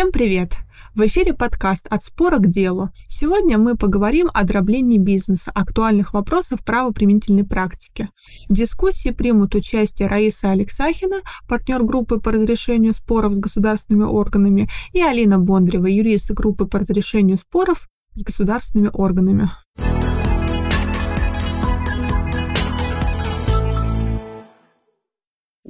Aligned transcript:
Всем 0.00 0.12
привет! 0.12 0.54
В 0.94 1.04
эфире 1.04 1.34
подкаст 1.34 1.86
«От 1.90 2.02
спора 2.02 2.38
к 2.38 2.48
делу». 2.48 2.88
Сегодня 3.06 3.58
мы 3.58 3.76
поговорим 3.76 4.30
о 4.32 4.44
дроблении 4.44 4.96
бизнеса, 4.96 5.50
актуальных 5.54 6.14
вопросов 6.14 6.64
правоприменительной 6.64 7.44
практики. 7.44 8.08
В 8.48 8.54
дискуссии 8.54 9.10
примут 9.10 9.54
участие 9.54 10.08
Раиса 10.08 10.52
Алексахина, 10.52 11.16
партнер 11.46 11.82
группы 11.82 12.18
по 12.18 12.32
разрешению 12.32 12.94
споров 12.94 13.34
с 13.34 13.38
государственными 13.38 14.04
органами, 14.04 14.70
и 14.94 15.02
Алина 15.02 15.38
Бондарева, 15.38 15.86
юрист 15.86 16.30
группы 16.30 16.64
по 16.64 16.78
разрешению 16.78 17.36
споров 17.36 17.86
с 18.14 18.22
государственными 18.22 18.88
органами. 18.94 19.50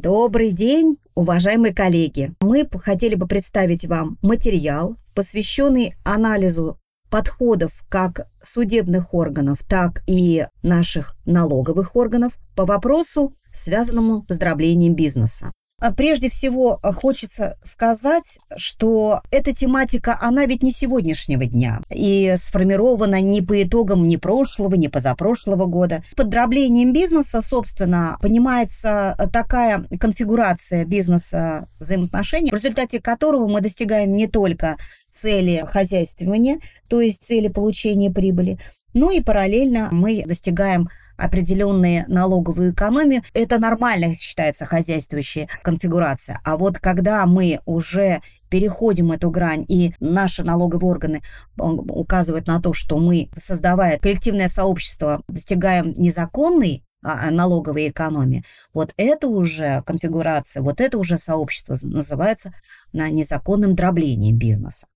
Добрый 0.02 0.52
день, 0.52 0.96
уважаемые 1.14 1.74
коллеги! 1.74 2.32
Мы 2.40 2.66
хотели 2.82 3.16
бы 3.16 3.26
представить 3.26 3.84
вам 3.84 4.16
материал, 4.22 4.96
посвященный 5.14 5.94
анализу 6.06 6.78
подходов 7.10 7.84
как 7.90 8.26
судебных 8.40 9.12
органов, 9.12 9.58
так 9.68 10.02
и 10.06 10.46
наших 10.62 11.18
налоговых 11.26 11.96
органов 11.96 12.38
по 12.56 12.64
вопросу, 12.64 13.34
связанному 13.52 14.24
с 14.30 14.38
дроблением 14.38 14.94
бизнеса. 14.94 15.52
А 15.80 15.92
прежде 15.92 16.28
всего, 16.28 16.78
э, 16.82 16.92
хочется 16.92 17.56
сказать, 17.62 18.38
что 18.56 19.22
эта 19.30 19.54
тематика, 19.54 20.18
она 20.20 20.44
ведь 20.44 20.62
не 20.62 20.72
сегодняшнего 20.72 21.46
дня 21.46 21.80
и 21.90 22.34
сформирована 22.36 23.20
не 23.20 23.40
по 23.40 23.62
итогам 23.62 24.06
ни 24.06 24.16
прошлого, 24.16 24.74
ни 24.74 24.88
позапрошлого 24.88 25.66
года. 25.66 26.02
Под 26.16 26.28
дроблением 26.28 26.92
бизнеса, 26.92 27.40
собственно, 27.40 28.18
понимается 28.20 29.16
такая 29.32 29.84
конфигурация 29.98 30.84
бизнеса 30.84 31.68
взаимоотношений, 31.78 32.50
в 32.50 32.54
результате 32.54 33.00
которого 33.00 33.48
мы 33.48 33.60
достигаем 33.60 34.14
не 34.14 34.26
только 34.26 34.76
цели 35.10 35.64
хозяйствования, 35.66 36.60
то 36.88 37.00
есть 37.00 37.22
цели 37.22 37.48
получения 37.48 38.10
прибыли, 38.10 38.58
но 38.92 39.10
и 39.10 39.20
параллельно 39.20 39.88
мы 39.92 40.24
достигаем 40.26 40.88
определенные 41.20 42.04
налоговые 42.08 42.72
экономии, 42.72 43.22
это 43.34 43.58
нормально 43.58 44.14
считается 44.16 44.66
хозяйствующая 44.66 45.48
конфигурация. 45.62 46.40
А 46.44 46.56
вот 46.56 46.78
когда 46.78 47.26
мы 47.26 47.60
уже 47.66 48.22
переходим 48.48 49.12
эту 49.12 49.30
грань, 49.30 49.64
и 49.68 49.94
наши 50.00 50.42
налоговые 50.42 50.90
органы 50.90 51.22
указывают 51.56 52.46
на 52.46 52.60
то, 52.60 52.72
что 52.72 52.98
мы, 52.98 53.30
создавая 53.36 53.98
коллективное 53.98 54.48
сообщество, 54.48 55.22
достигаем 55.28 55.94
незаконной 55.96 56.84
а, 57.02 57.28
а, 57.28 57.30
налоговой 57.30 57.88
экономии, 57.88 58.44
вот 58.74 58.92
это 58.96 59.28
уже 59.28 59.82
конфигурация, 59.86 60.62
вот 60.62 60.80
это 60.80 60.98
уже 60.98 61.16
сообщество 61.16 61.76
называется 61.82 62.52
на 62.92 63.08
незаконным 63.08 63.74
дроблением 63.74 64.36
бизнеса. 64.36 64.86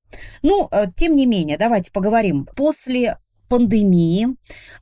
Ну, 0.42 0.69
э, 0.70 0.86
тем 0.94 1.16
не 1.16 1.27
менее, 1.27 1.56
давайте 1.56 1.91
поговорим. 1.91 2.47
После 2.56 3.19
пандемии 3.48 4.28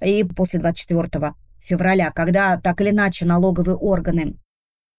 и 0.01 0.25
после 0.25 0.61
24 0.61 1.35
февраля, 1.61 2.11
когда 2.11 2.57
так 2.59 2.81
или 2.81 2.91
иначе 2.91 3.25
налоговые 3.25 3.77
органы 3.77 4.37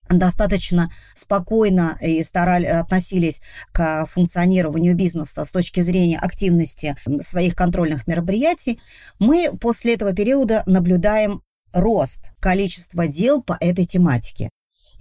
достаточно 0.10 0.90
спокойно 1.16 1.98
и 2.02 2.22
старали, 2.24 2.66
относились 2.66 3.42
к 3.72 4.06
функционированию 4.08 4.96
бизнеса 4.96 5.46
с 5.46 5.52
точки 5.52 5.82
зрения 5.82 6.20
активности 6.20 6.96
своих 7.22 7.56
контрольных 7.56 8.08
мероприятий, 8.08 8.80
мы 9.20 9.50
после 9.60 9.94
этого 9.94 10.14
периода 10.14 10.64
наблюдаем 10.66 11.42
рост 11.72 12.32
количества 12.40 13.08
дел 13.08 13.42
по 13.42 13.58
этой 13.60 13.86
тематике. 13.86 14.50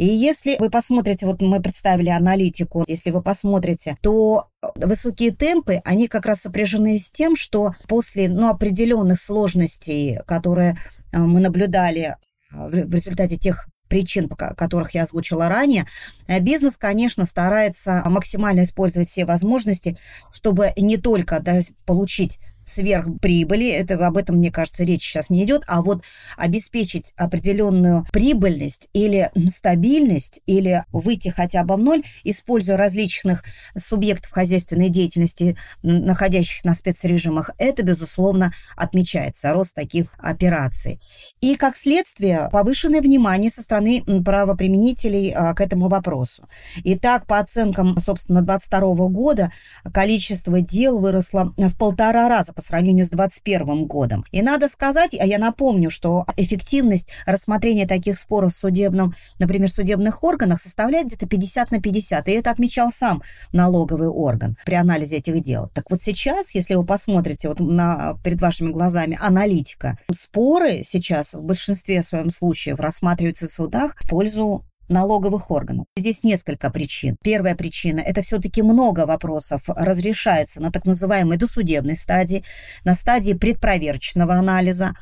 И 0.03 0.07
если 0.07 0.57
вы 0.59 0.69
посмотрите, 0.69 1.27
вот 1.27 1.43
мы 1.43 1.63
представили 1.63 2.09
аналитику, 2.09 2.83
если 2.89 3.13
вы 3.13 3.23
посмотрите, 3.23 3.97
то 4.03 4.49
высокие 4.75 5.31
темпы, 5.31 5.81
они 5.85 6.09
как 6.09 6.27
раз 6.27 6.41
сопряжены 6.41 6.99
с 6.99 7.09
тем, 7.09 7.37
что 7.37 7.71
после 7.87 8.29
ну, 8.29 8.49
определенных 8.49 9.21
сложностей, 9.21 10.19
которые 10.27 10.77
э, 11.13 11.19
мы 11.19 11.39
наблюдали 11.39 12.17
э, 12.51 12.69
в 12.69 12.93
результате 12.93 13.37
тех 13.37 13.69
причин, 13.87 14.29
которых 14.29 14.93
я 14.93 15.05
озвучила 15.05 15.49
ранее, 15.49 15.87
э, 16.27 16.41
бизнес, 16.41 16.79
конечно, 16.79 17.25
старается 17.25 18.03
максимально 18.07 18.65
использовать 18.65 19.09
все 19.09 19.25
возможности, 19.25 19.97
чтобы 20.33 20.73
не 20.77 20.97
только 20.97 21.39
да, 21.39 21.61
получить 21.87 22.41
сверхприбыли, 22.65 23.69
это, 23.69 24.06
об 24.06 24.17
этом, 24.17 24.37
мне 24.37 24.50
кажется, 24.50 24.84
речь 24.84 25.03
сейчас 25.03 25.31
не 25.31 25.45
идет, 25.45 25.65
а 25.67 25.83
вот 25.83 26.03
обеспечить 26.37 27.12
определенную 27.17 28.06
прибыльность 28.12 28.89
или 28.93 29.31
стабильность, 29.49 30.41
или 30.47 30.84
выйти 30.93 31.28
хотя 31.28 31.65
бы 31.65 31.77
в 31.77 31.78
ноль, 31.78 32.03
используя 32.25 32.77
различных 32.77 33.45
субъектов 33.77 34.31
хозяйственной 34.31 34.89
деятельности, 34.89 35.56
находящихся 35.83 36.67
на 36.67 36.75
спецрежимах, 36.75 37.51
это, 37.59 37.83
безусловно, 37.83 38.53
отмечается, 38.77 39.53
рост 39.53 39.75
таких 39.75 40.15
операций. 40.19 41.01
И, 41.41 41.56
как 41.56 41.77
следствие, 41.77 42.49
повышенное 42.53 43.01
внимание 43.01 43.51
со 43.51 43.62
стороны 43.62 44.03
правоприменителей 44.25 45.33
а, 45.33 45.55
к 45.55 45.61
этому 45.61 45.89
вопросу. 45.89 46.49
Итак, 46.84 47.27
по 47.27 47.39
оценкам, 47.39 47.99
собственно, 47.99 48.43
2022 48.43 49.09
года 49.09 49.53
количество 49.93 50.61
дел 50.61 50.99
выросло 50.99 51.53
в 51.56 51.77
полтора 51.77 52.28
раза 52.28 52.43
раза 52.43 52.52
по 52.53 52.61
сравнению 52.61 53.05
с 53.05 53.11
2021 53.11 53.87
годом. 53.87 54.25
И 54.31 54.43
надо 54.43 54.69
сказать, 54.69 55.15
а 55.19 55.25
я 55.27 55.39
напомню, 55.39 55.91
что 55.91 56.27
эффективность 56.37 57.09
рассмотрения 57.27 57.87
таких 57.87 58.19
споров 58.19 58.53
в 58.53 58.57
судебном, 58.57 59.15
например, 59.39 59.71
судебных 59.71 60.23
органах 60.23 60.61
составляет 60.61 61.07
где-то 61.07 61.27
50 61.27 61.71
на 61.71 61.81
50. 61.81 62.29
И 62.29 62.33
это 62.33 62.51
отмечал 62.51 62.91
сам 62.93 63.23
налоговый 63.53 64.09
орган 64.09 64.57
при 64.65 64.75
анализе 64.75 65.17
этих 65.17 65.43
дел. 65.43 65.71
Так 65.75 65.91
вот 65.91 66.03
сейчас, 66.03 66.55
если 66.55 66.75
вы 66.75 66.85
посмотрите 66.85 67.49
вот 67.49 67.61
на, 67.61 68.19
перед 68.25 68.41
вашими 68.41 68.71
глазами 68.71 69.19
аналитика, 69.21 69.99
споры 70.11 70.83
сейчас 70.84 71.34
в 71.34 71.43
большинстве 71.43 72.03
своем 72.03 72.31
случаев 72.31 72.79
рассматриваются 72.79 73.47
в 73.47 73.51
судах 73.51 73.97
в 73.97 74.09
пользу 74.09 74.65
налоговых 74.92 75.50
органов. 75.50 75.86
Здесь 75.97 76.22
несколько 76.25 76.70
причин. 76.70 77.16
Первая 77.22 77.54
причина– 77.54 78.00
это 78.06 78.22
все-таки 78.22 78.62
много 78.62 79.06
вопросов 79.06 79.62
разрешается 79.66 80.60
на 80.60 80.70
так 80.70 80.86
называемой 80.86 81.36
досудебной 81.36 81.97
стадии, 81.97 82.44
на 82.84 82.94
стадии 82.94 83.32
предпроверочного 83.32 84.34
анализа, 84.34 84.94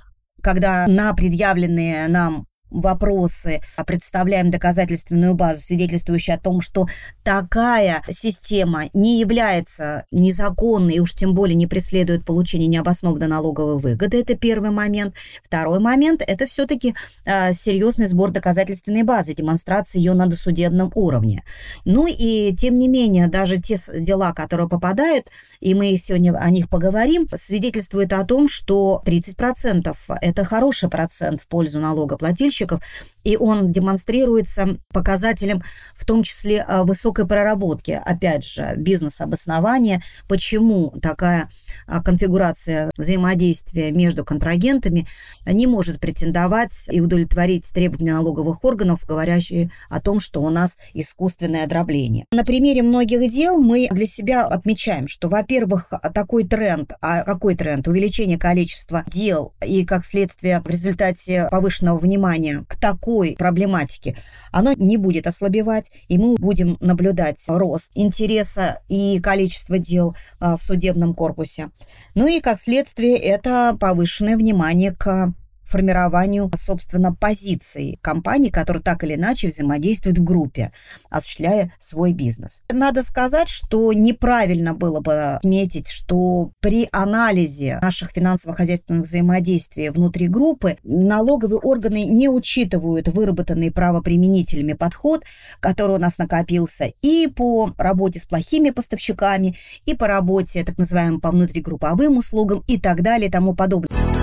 когда 0.42 0.86
на 0.86 1.12
предъявленные 1.12 2.08
нам 2.08 2.46
вопросы, 2.70 3.60
а 3.76 3.84
представляем 3.84 4.50
доказательственную 4.50 5.34
базу, 5.34 5.60
свидетельствующую 5.60 6.36
о 6.36 6.38
том, 6.38 6.60
что 6.60 6.86
такая 7.22 8.02
система 8.08 8.84
не 8.92 9.18
является 9.20 10.04
незаконной 10.10 10.94
и 10.94 11.00
уж 11.00 11.14
тем 11.14 11.34
более 11.34 11.56
не 11.56 11.66
преследует 11.66 12.24
получение 12.24 12.68
необоснованной 12.68 13.26
налоговой 13.26 13.78
выгоды. 13.78 14.20
Это 14.20 14.36
первый 14.36 14.70
момент. 14.70 15.14
Второй 15.42 15.80
момент– 15.80 16.22
это 16.26 16.46
все-таки 16.46 16.94
э, 17.24 17.52
серьезный 17.52 18.06
сбор 18.06 18.30
доказательственной 18.30 19.02
базы, 19.02 19.34
демонстрация 19.34 19.98
ее 19.98 20.14
на 20.14 20.26
досудебном 20.26 20.90
уровне. 20.94 21.44
Ну 21.84 22.06
и 22.06 22.54
тем 22.56 22.78
не 22.78 22.88
менее, 22.88 23.26
даже 23.28 23.58
те 23.58 23.76
дела, 23.98 24.32
которые 24.32 24.68
попадают, 24.68 25.26
и 25.60 25.74
мы 25.74 25.96
сегодня 25.96 26.36
о 26.36 26.50
них 26.50 26.68
поговорим, 26.68 27.28
свидетельствуют 27.34 28.12
о 28.12 28.24
том, 28.24 28.48
что 28.48 29.02
30%– 29.04 29.94
это 30.20 30.44
хороший 30.44 30.88
процент 30.88 31.40
в 31.40 31.46
пользу 31.46 31.80
налогоплательщика, 31.80 32.59
заказчиков, 32.60 32.80
и 33.24 33.36
он 33.36 33.72
демонстрируется 33.72 34.78
показателем 34.92 35.62
в 35.94 36.04
том 36.04 36.22
числе 36.22 36.62
а, 36.66 36.84
высокой 36.84 37.26
проработки, 37.26 38.00
опять 38.04 38.44
же, 38.44 38.74
бизнес-обоснования, 38.76 40.02
почему 40.28 40.90
такая 41.02 41.48
а, 41.86 42.02
конфигурация 42.02 42.90
взаимодействия 42.96 43.90
между 43.92 44.24
контрагентами 44.24 45.06
не 45.46 45.66
может 45.66 46.00
претендовать 46.00 46.88
и 46.90 47.00
удовлетворить 47.00 47.70
требования 47.72 48.14
налоговых 48.14 48.64
органов, 48.64 49.04
говорящие 49.06 49.70
о 49.88 50.00
том, 50.00 50.20
что 50.20 50.42
у 50.42 50.50
нас 50.50 50.78
искусственное 50.94 51.66
дробление. 51.66 52.24
На 52.32 52.44
примере 52.44 52.82
многих 52.82 53.30
дел 53.30 53.58
мы 53.58 53.88
для 53.90 54.06
себя 54.06 54.46
отмечаем, 54.46 55.08
что, 55.08 55.28
во-первых, 55.28 55.92
такой 56.14 56.44
тренд, 56.44 56.92
а 57.00 57.22
какой 57.22 57.54
тренд? 57.54 57.86
Увеличение 57.86 58.38
количества 58.38 59.04
дел 59.06 59.52
и, 59.64 59.84
как 59.84 60.04
следствие, 60.04 60.62
в 60.64 60.70
результате 60.70 61.48
повышенного 61.50 61.98
внимания 61.98 62.49
внимание 62.50 62.64
к 62.66 62.76
такой 62.76 63.34
проблематике, 63.38 64.16
оно 64.52 64.72
не 64.72 64.96
будет 64.96 65.26
ослабевать, 65.26 65.90
и 66.08 66.18
мы 66.18 66.34
будем 66.36 66.76
наблюдать 66.80 67.38
рост 67.48 67.90
интереса 67.94 68.80
и 68.88 69.20
количества 69.20 69.78
дел 69.78 70.16
а, 70.38 70.56
в 70.56 70.62
судебном 70.62 71.14
корпусе. 71.14 71.70
Ну 72.14 72.26
и, 72.26 72.40
как 72.40 72.60
следствие, 72.60 73.16
это 73.16 73.76
повышенное 73.78 74.36
внимание 74.36 74.92
к 74.92 75.32
формированию, 75.70 76.50
собственно, 76.56 77.14
позиций 77.14 77.98
компаний, 78.02 78.50
которые 78.50 78.82
так 78.82 79.04
или 79.04 79.14
иначе 79.14 79.48
взаимодействуют 79.48 80.18
в 80.18 80.24
группе, 80.24 80.72
осуществляя 81.08 81.72
свой 81.78 82.12
бизнес. 82.12 82.62
Надо 82.70 83.02
сказать, 83.02 83.48
что 83.48 83.92
неправильно 83.92 84.74
было 84.74 85.00
бы 85.00 85.34
отметить, 85.34 85.88
что 85.88 86.52
при 86.60 86.88
анализе 86.92 87.78
наших 87.80 88.10
финансово-хозяйственных 88.10 89.04
взаимодействий 89.04 89.90
внутри 89.90 90.28
группы 90.28 90.76
налоговые 90.82 91.60
органы 91.60 92.04
не 92.04 92.28
учитывают 92.28 93.08
выработанный 93.08 93.70
правоприменителями 93.70 94.72
подход, 94.72 95.24
который 95.60 95.96
у 95.96 95.98
нас 95.98 96.18
накопился 96.18 96.92
и 97.02 97.28
по 97.28 97.72
работе 97.78 98.18
с 98.18 98.24
плохими 98.24 98.70
поставщиками, 98.70 99.56
и 99.86 99.94
по 99.94 100.06
работе, 100.06 100.64
так 100.64 100.78
называемым, 100.78 101.20
по 101.20 101.30
внутригрупповым 101.30 102.16
услугам 102.16 102.64
и 102.66 102.78
так 102.78 103.02
далее 103.02 103.28
и 103.28 103.30
тому 103.30 103.54
подобное. 103.54 104.19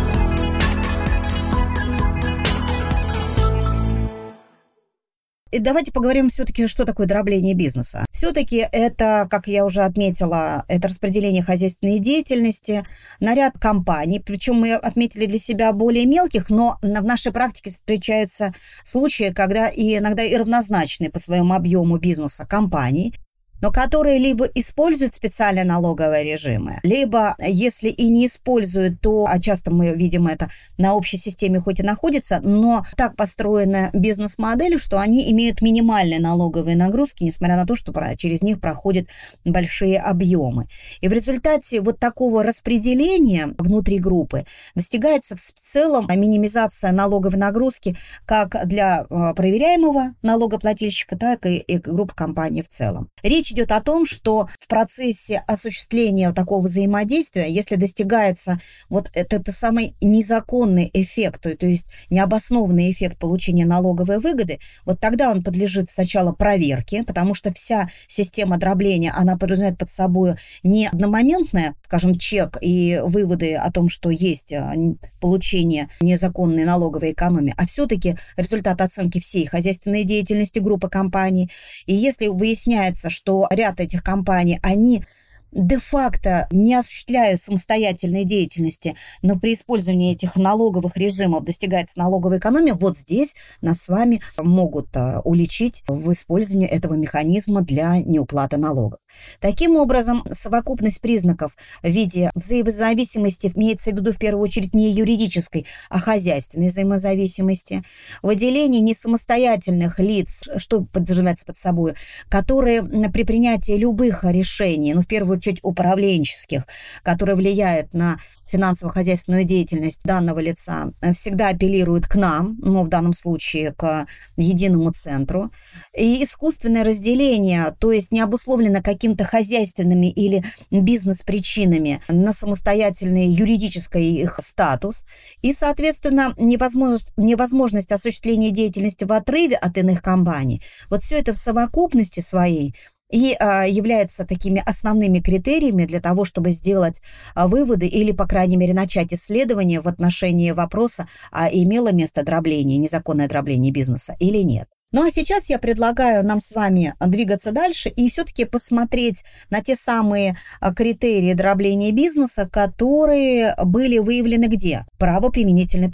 И 5.51 5.59
давайте 5.59 5.91
поговорим 5.91 6.29
все-таки, 6.29 6.67
что 6.67 6.85
такое 6.85 7.07
дробление 7.07 7.53
бизнеса. 7.53 8.05
Все-таки 8.11 8.67
это, 8.71 9.27
как 9.29 9.47
я 9.47 9.65
уже 9.65 9.81
отметила, 9.81 10.65
это 10.67 10.88
распределение 10.88 11.44
хозяйственной 11.44 11.99
деятельности 11.99 12.85
на 13.19 13.35
ряд 13.35 13.53
компаний. 13.59 14.19
Причем 14.19 14.55
мы 14.55 14.73
отметили 14.73 15.25
для 15.25 15.39
себя 15.39 15.71
более 15.71 16.05
мелких, 16.05 16.49
но 16.49 16.77
в 16.81 17.03
нашей 17.03 17.31
практике 17.31 17.69
встречаются 17.69 18.53
случаи, 18.83 19.31
когда 19.33 19.67
и 19.67 19.97
иногда 19.97 20.23
и 20.23 20.35
равнозначные 20.35 21.09
по 21.09 21.19
своему 21.19 21.53
объему 21.53 21.97
бизнеса 21.97 22.45
компании 22.45 23.13
но 23.62 23.71
которые 23.71 24.19
либо 24.19 24.45
используют 24.45 25.15
специальные 25.15 25.65
налоговые 25.65 26.24
режимы, 26.24 26.80
либо, 26.83 27.36
если 27.39 27.89
и 27.89 28.09
не 28.09 28.25
используют, 28.25 29.01
то, 29.01 29.27
а 29.27 29.39
часто 29.39 29.71
мы 29.71 29.95
видим 29.95 30.27
это, 30.27 30.50
на 30.77 30.94
общей 30.94 31.18
системе 31.18 31.59
хоть 31.59 31.80
и 31.80 31.83
находится, 31.83 32.39
но 32.42 32.86
так 32.95 33.15
построена 33.15 33.89
бизнес-модель, 33.94 34.80
что 34.80 35.00
они 35.00 35.31
имеют 35.31 35.62
минимальные 35.62 36.19
налоговые 36.19 36.75
нагрузки, 36.75 37.24
несмотря 37.24 37.56
на 37.56 37.65
то, 37.65 37.75
что 37.75 37.94
через 38.15 38.42
них 38.42 38.59
проходят 38.59 39.07
большие 39.44 40.00
объемы. 40.00 40.68
И 41.01 41.07
в 41.07 41.13
результате 41.13 41.81
вот 41.81 42.00
такого 42.00 42.44
распределения 42.44 43.54
внутри 43.57 44.00
группы 44.00 44.45
достигается 44.75 45.36
в 45.36 45.54
целом 45.62 46.07
минимизация 46.07 46.92
налоговой 46.92 47.38
нагрузки 47.38 47.98
как 48.25 48.68
для 48.68 49.06
а, 49.09 49.33
проверяемого 49.33 50.15
налогоплательщика, 50.21 51.18
так 51.18 51.45
и 51.45 51.63
группы 51.77 52.13
компаний 52.15 52.62
в 52.62 52.69
целом. 52.69 53.09
Речь 53.24 53.46
Речь 53.47 53.53
идет 53.53 53.71
о 53.71 53.81
том, 53.81 54.05
что 54.05 54.49
в 54.59 54.67
процессе 54.67 55.44
осуществления 55.47 56.33
такого 56.33 56.63
взаимодействия, 56.63 57.47
если 57.49 57.75
достигается 57.75 58.59
вот 58.89 59.09
этот 59.13 59.47
самый 59.55 59.95
незаконный 60.01 60.89
эффект, 60.94 61.44
то 61.44 61.65
есть 61.65 61.88
необоснованный 62.09 62.91
эффект 62.91 63.17
получения 63.17 63.65
налоговой 63.65 64.19
выгоды, 64.19 64.59
вот 64.83 64.99
тогда 64.99 65.31
он 65.31 65.44
подлежит 65.44 65.89
сначала 65.89 66.33
проверке, 66.33 67.03
потому 67.03 67.33
что 67.33 67.53
вся 67.53 67.89
система 68.07 68.57
дробления, 68.57 69.13
она 69.15 69.38
подразумевает 69.38 69.79
под 69.79 69.91
собой 69.91 70.35
не 70.63 70.88
одномоментное, 70.88 71.75
скажем, 71.83 72.17
чек 72.17 72.57
и 72.59 72.99
выводы 73.01 73.55
о 73.55 73.71
том, 73.71 73.88
что 73.88 74.09
есть 74.09 74.51
а, 74.51 74.73
получение 75.21 75.88
незаконной 76.01 76.65
налоговой 76.65 77.11
экономии, 77.11 77.53
а 77.57 77.65
все-таки 77.65 78.17
результат 78.35 78.81
оценки 78.81 79.21
всей 79.21 79.45
хозяйственной 79.45 80.03
деятельности 80.03 80.59
группы 80.59 80.89
компаний. 80.89 81.49
И 81.85 81.94
если 81.94 82.27
выясняется, 82.27 83.09
что 83.09 83.36
ряд 83.51 83.79
этих 83.79 84.03
компаний, 84.03 84.59
они 84.63 85.03
де-факто 85.51 86.47
не 86.51 86.75
осуществляют 86.75 87.41
самостоятельной 87.41 88.25
деятельности, 88.25 88.95
но 89.21 89.39
при 89.39 89.53
использовании 89.53 90.13
этих 90.13 90.35
налоговых 90.35 90.97
режимов 90.97 91.44
достигается 91.44 91.99
налоговая 91.99 92.39
экономия, 92.39 92.73
вот 92.73 92.97
здесь 92.97 93.35
нас 93.61 93.81
с 93.81 93.88
вами 93.88 94.21
могут 94.38 94.95
а, 94.95 95.21
уличить 95.23 95.83
в 95.88 96.11
использовании 96.11 96.67
этого 96.67 96.94
механизма 96.95 97.61
для 97.61 97.97
неуплаты 97.97 98.57
налогов. 98.57 98.99
Таким 99.39 99.75
образом, 99.75 100.23
совокупность 100.31 101.01
признаков 101.01 101.55
в 101.81 101.88
виде 101.88 102.31
взаимозависимости 102.35 103.51
имеется 103.55 103.91
в 103.91 103.95
виду 103.95 104.11
в 104.11 104.17
первую 104.17 104.44
очередь 104.44 104.73
не 104.73 104.91
юридической, 104.91 105.65
а 105.89 105.99
хозяйственной 105.99 106.67
взаимозависимости, 106.67 107.83
выделение 108.21 108.81
несамостоятельных 108.81 109.99
лиц, 109.99 110.44
что 110.57 110.81
подразумевается 110.81 111.45
под 111.45 111.57
собой, 111.57 111.94
которые 112.29 112.83
при 112.83 113.23
принятии 113.23 113.73
любых 113.73 114.23
решений, 114.23 114.94
ну, 114.94 115.01
в 115.01 115.07
первую 115.07 115.36
очередь 115.37 115.59
управленческих, 115.61 116.63
которые 117.03 117.35
влияют 117.35 117.93
на 117.93 118.17
финансово-хозяйственную 118.45 119.43
деятельность 119.43 120.01
данного 120.03 120.39
лица, 120.39 120.91
всегда 121.13 121.49
апеллируют 121.49 122.07
к 122.07 122.15
нам, 122.15 122.57
ну, 122.61 122.83
в 122.83 122.87
данном 122.87 123.13
случае 123.13 123.73
к 123.73 124.05
единому 124.37 124.91
центру. 124.91 125.51
И 125.95 126.23
искусственное 126.23 126.83
разделение, 126.83 127.75
то 127.79 127.91
есть 127.91 128.11
не 128.11 128.21
обусловлено 128.21 128.81
каким-то 128.81 129.25
хозяйственными 129.25 130.09
или 130.09 130.43
бизнес-причинами 130.71 132.01
на 132.07 132.33
самостоятельный 132.33 133.27
юридический 133.27 134.21
их 134.21 134.39
статус. 134.41 135.05
И, 135.41 135.51
соответственно, 135.51 136.33
невозможность, 136.37 137.13
невозможность 137.17 137.91
осуществления 137.91 138.51
деятельности 138.51 139.03
в 139.03 139.11
отрыве 139.11 139.55
от 139.55 139.77
иных 139.77 140.01
компаний. 140.01 140.61
Вот 140.89 141.03
все 141.03 141.19
это 141.19 141.33
в 141.33 141.37
совокупности 141.37 142.21
своей 142.21 142.73
и 143.12 143.36
а, 143.39 143.65
является 143.65 144.25
такими 144.25 144.62
основными 144.65 145.19
критериями 145.19 145.86
для 145.86 146.01
того, 146.01 146.25
чтобы 146.25 146.51
сделать 146.51 147.01
а, 147.36 147.48
выводы 147.48 147.88
или, 147.88 148.12
по 148.12 148.27
крайней 148.27 148.57
мере, 148.57 148.74
начать 148.74 149.13
исследование 149.13 149.81
в 149.81 149.88
отношении 149.88 150.51
вопроса, 150.51 151.07
а 151.31 151.50
имело 151.50 151.92
место 151.92 152.24
дробление, 152.24 152.77
незаконное 152.77 153.27
дробление 153.27 153.71
бизнеса 153.71 154.15
или 154.19 154.39
нет. 154.39 154.68
Ну 154.94 155.06
а 155.06 155.12
сейчас 155.12 155.50
я 155.50 155.59
предлагаю 155.59 156.25
нам 156.25 156.39
с 156.39 156.54
вами 156.54 156.94
двигаться 157.01 157.51
дальше 157.51 157.89
и 157.89 158.09
все-таки 158.09 158.45
посмотреть 158.45 159.25
на 159.50 159.62
те 159.62 159.75
самые 159.75 160.38
а, 160.62 160.74
критерии 160.74 161.33
дробления 161.33 161.92
бизнеса, 161.92 162.50
которые 162.50 163.56
были 163.65 163.98
выявлены 163.98 164.45
где? 164.45 164.86
Право 164.98 165.30
применительной 165.30 165.89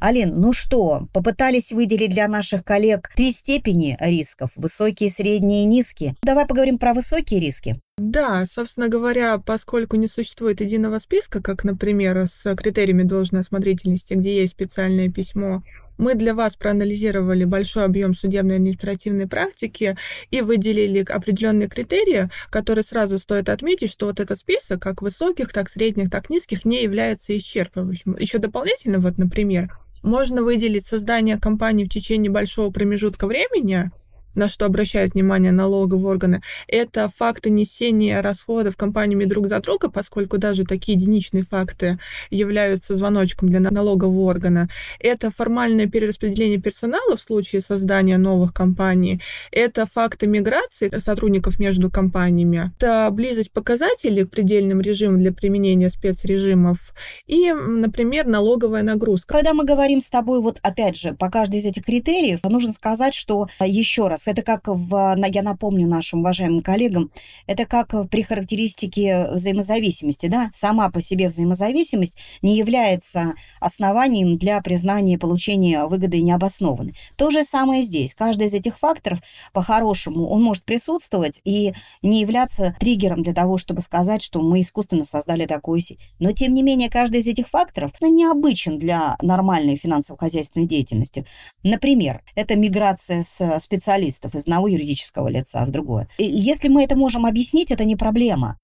Алин, 0.00 0.40
ну 0.40 0.54
что, 0.54 1.08
попытались 1.12 1.72
выделить 1.72 2.12
для 2.12 2.26
наших 2.26 2.64
коллег 2.64 3.10
три 3.14 3.32
степени 3.32 3.98
рисков– 4.00 4.50
высокие, 4.56 5.10
средние 5.10 5.64
и 5.64 5.66
низкие. 5.66 6.14
Давай 6.22 6.46
поговорим 6.46 6.78
про 6.78 6.94
высокие 6.94 7.38
риски. 7.38 7.78
Да, 7.98 8.46
собственно 8.46 8.88
говоря, 8.88 9.36
поскольку 9.36 9.96
не 9.96 10.08
существует 10.08 10.62
единого 10.62 10.98
списка, 11.00 11.42
как, 11.42 11.64
например, 11.64 12.26
с 12.26 12.56
критериями 12.56 13.02
должной 13.02 13.42
осмотрительности, 13.42 14.14
где 14.14 14.40
есть 14.40 14.54
специальное 14.54 15.10
письмо, 15.10 15.62
мы 15.98 16.14
для 16.14 16.34
вас 16.34 16.56
проанализировали 16.56 17.44
большой 17.44 17.84
объем 17.84 18.14
судебной 18.14 18.56
административной 18.56 19.28
практики 19.28 19.98
и 20.30 20.40
выделили 20.40 21.04
определенные 21.06 21.68
критерии, 21.68 22.30
которые 22.48 22.84
сразу 22.84 23.18
стоит 23.18 23.50
отметить, 23.50 23.92
что 23.92 24.06
вот 24.06 24.18
этот 24.18 24.38
список, 24.38 24.80
как 24.80 25.02
высоких, 25.02 25.52
так 25.52 25.68
средних, 25.68 26.10
так 26.10 26.30
низких, 26.30 26.64
не 26.64 26.82
является 26.82 27.36
исчерпывающим. 27.36 28.18
Еще 28.18 28.38
дополнительно, 28.38 28.98
вот, 28.98 29.18
например, 29.18 29.68
можно 30.02 30.42
выделить 30.42 30.86
создание 30.86 31.38
компании 31.38 31.84
в 31.84 31.90
течение 31.90 32.30
большого 32.30 32.70
промежутка 32.70 33.26
времени, 33.26 33.90
на 34.34 34.48
что 34.48 34.66
обращают 34.66 35.14
внимание 35.14 35.52
налоговые 35.52 36.06
органы, 36.06 36.42
это 36.68 37.10
факты 37.14 37.50
несения 37.50 38.22
расходов 38.22 38.76
компаниями 38.76 39.24
друг 39.24 39.48
за 39.48 39.60
друга, 39.60 39.90
поскольку 39.90 40.38
даже 40.38 40.64
такие 40.64 40.96
единичные 40.96 41.42
факты 41.42 41.98
являются 42.30 42.94
звоночком 42.94 43.48
для 43.48 43.60
налогового 43.60 44.20
органа. 44.22 44.68
Это 44.98 45.30
формальное 45.30 45.86
перераспределение 45.86 46.60
персонала 46.60 47.16
в 47.16 47.22
случае 47.22 47.60
создания 47.60 48.18
новых 48.18 48.52
компаний. 48.52 49.20
Это 49.50 49.86
факты 49.86 50.26
миграции 50.26 50.90
сотрудников 50.98 51.58
между 51.58 51.90
компаниями. 51.90 52.72
Это 52.78 53.08
близость 53.10 53.52
показателей 53.52 54.24
к 54.24 54.30
предельным 54.30 54.80
режимам 54.80 55.18
для 55.18 55.32
применения 55.32 55.88
спецрежимов. 55.88 56.94
И, 57.26 57.52
например, 57.52 58.26
налоговая 58.26 58.82
нагрузка. 58.82 59.34
Когда 59.34 59.54
мы 59.54 59.64
говорим 59.64 60.00
с 60.00 60.08
тобой, 60.08 60.40
вот 60.40 60.58
опять 60.62 60.96
же, 60.96 61.14
по 61.14 61.30
каждой 61.30 61.56
из 61.56 61.66
этих 61.66 61.84
критериев, 61.84 62.40
нужно 62.44 62.72
сказать, 62.72 63.14
что 63.14 63.48
еще 63.60 64.08
раз, 64.08 64.19
это 64.28 64.42
как 64.42 64.68
в, 64.68 65.16
я 65.32 65.42
напомню 65.42 65.86
нашим 65.86 66.20
уважаемым 66.20 66.60
коллегам, 66.62 67.10
это 67.46 67.66
как 67.66 67.94
при 68.10 68.22
характеристике 68.22 69.28
взаимозависимости, 69.32 70.26
да, 70.26 70.50
сама 70.52 70.90
по 70.90 71.00
себе 71.00 71.28
взаимозависимость 71.28 72.16
не 72.42 72.56
является 72.56 73.34
основанием 73.60 74.36
для 74.36 74.60
признания 74.60 75.18
получения 75.18 75.86
выгоды 75.86 76.20
необоснованной. 76.20 76.94
То 77.16 77.30
же 77.30 77.44
самое 77.44 77.82
здесь. 77.82 78.14
Каждый 78.14 78.48
из 78.48 78.54
этих 78.54 78.78
факторов, 78.78 79.20
по-хорошему, 79.52 80.28
он 80.28 80.42
может 80.42 80.64
присутствовать 80.64 81.40
и 81.44 81.72
не 82.02 82.20
являться 82.20 82.76
триггером 82.78 83.22
для 83.22 83.32
того, 83.32 83.58
чтобы 83.58 83.80
сказать, 83.80 84.22
что 84.22 84.42
мы 84.42 84.60
искусственно 84.60 85.04
создали 85.04 85.46
такую 85.46 85.80
сеть. 85.80 85.98
Но, 86.18 86.32
тем 86.32 86.54
не 86.54 86.62
менее, 86.62 86.90
каждый 86.90 87.20
из 87.20 87.26
этих 87.26 87.48
факторов 87.48 87.92
необычен 88.00 88.78
для 88.78 89.16
нормальной 89.22 89.76
финансово-хозяйственной 89.76 90.66
деятельности. 90.66 91.26
Например, 91.62 92.22
это 92.34 92.56
миграция 92.56 93.22
с 93.22 93.58
специалистов 93.60 94.09
специалистов 94.10 94.34
из 94.34 94.42
одного 94.42 94.68
юридического 94.68 95.28
лица 95.28 95.64
в 95.64 95.70
другое. 95.70 96.08
И 96.18 96.24
если 96.24 96.68
мы 96.68 96.84
это 96.84 96.96
можем 96.96 97.26
объяснить, 97.26 97.70
это 97.70 97.84
не 97.84 97.96
проблема. 97.96 98.58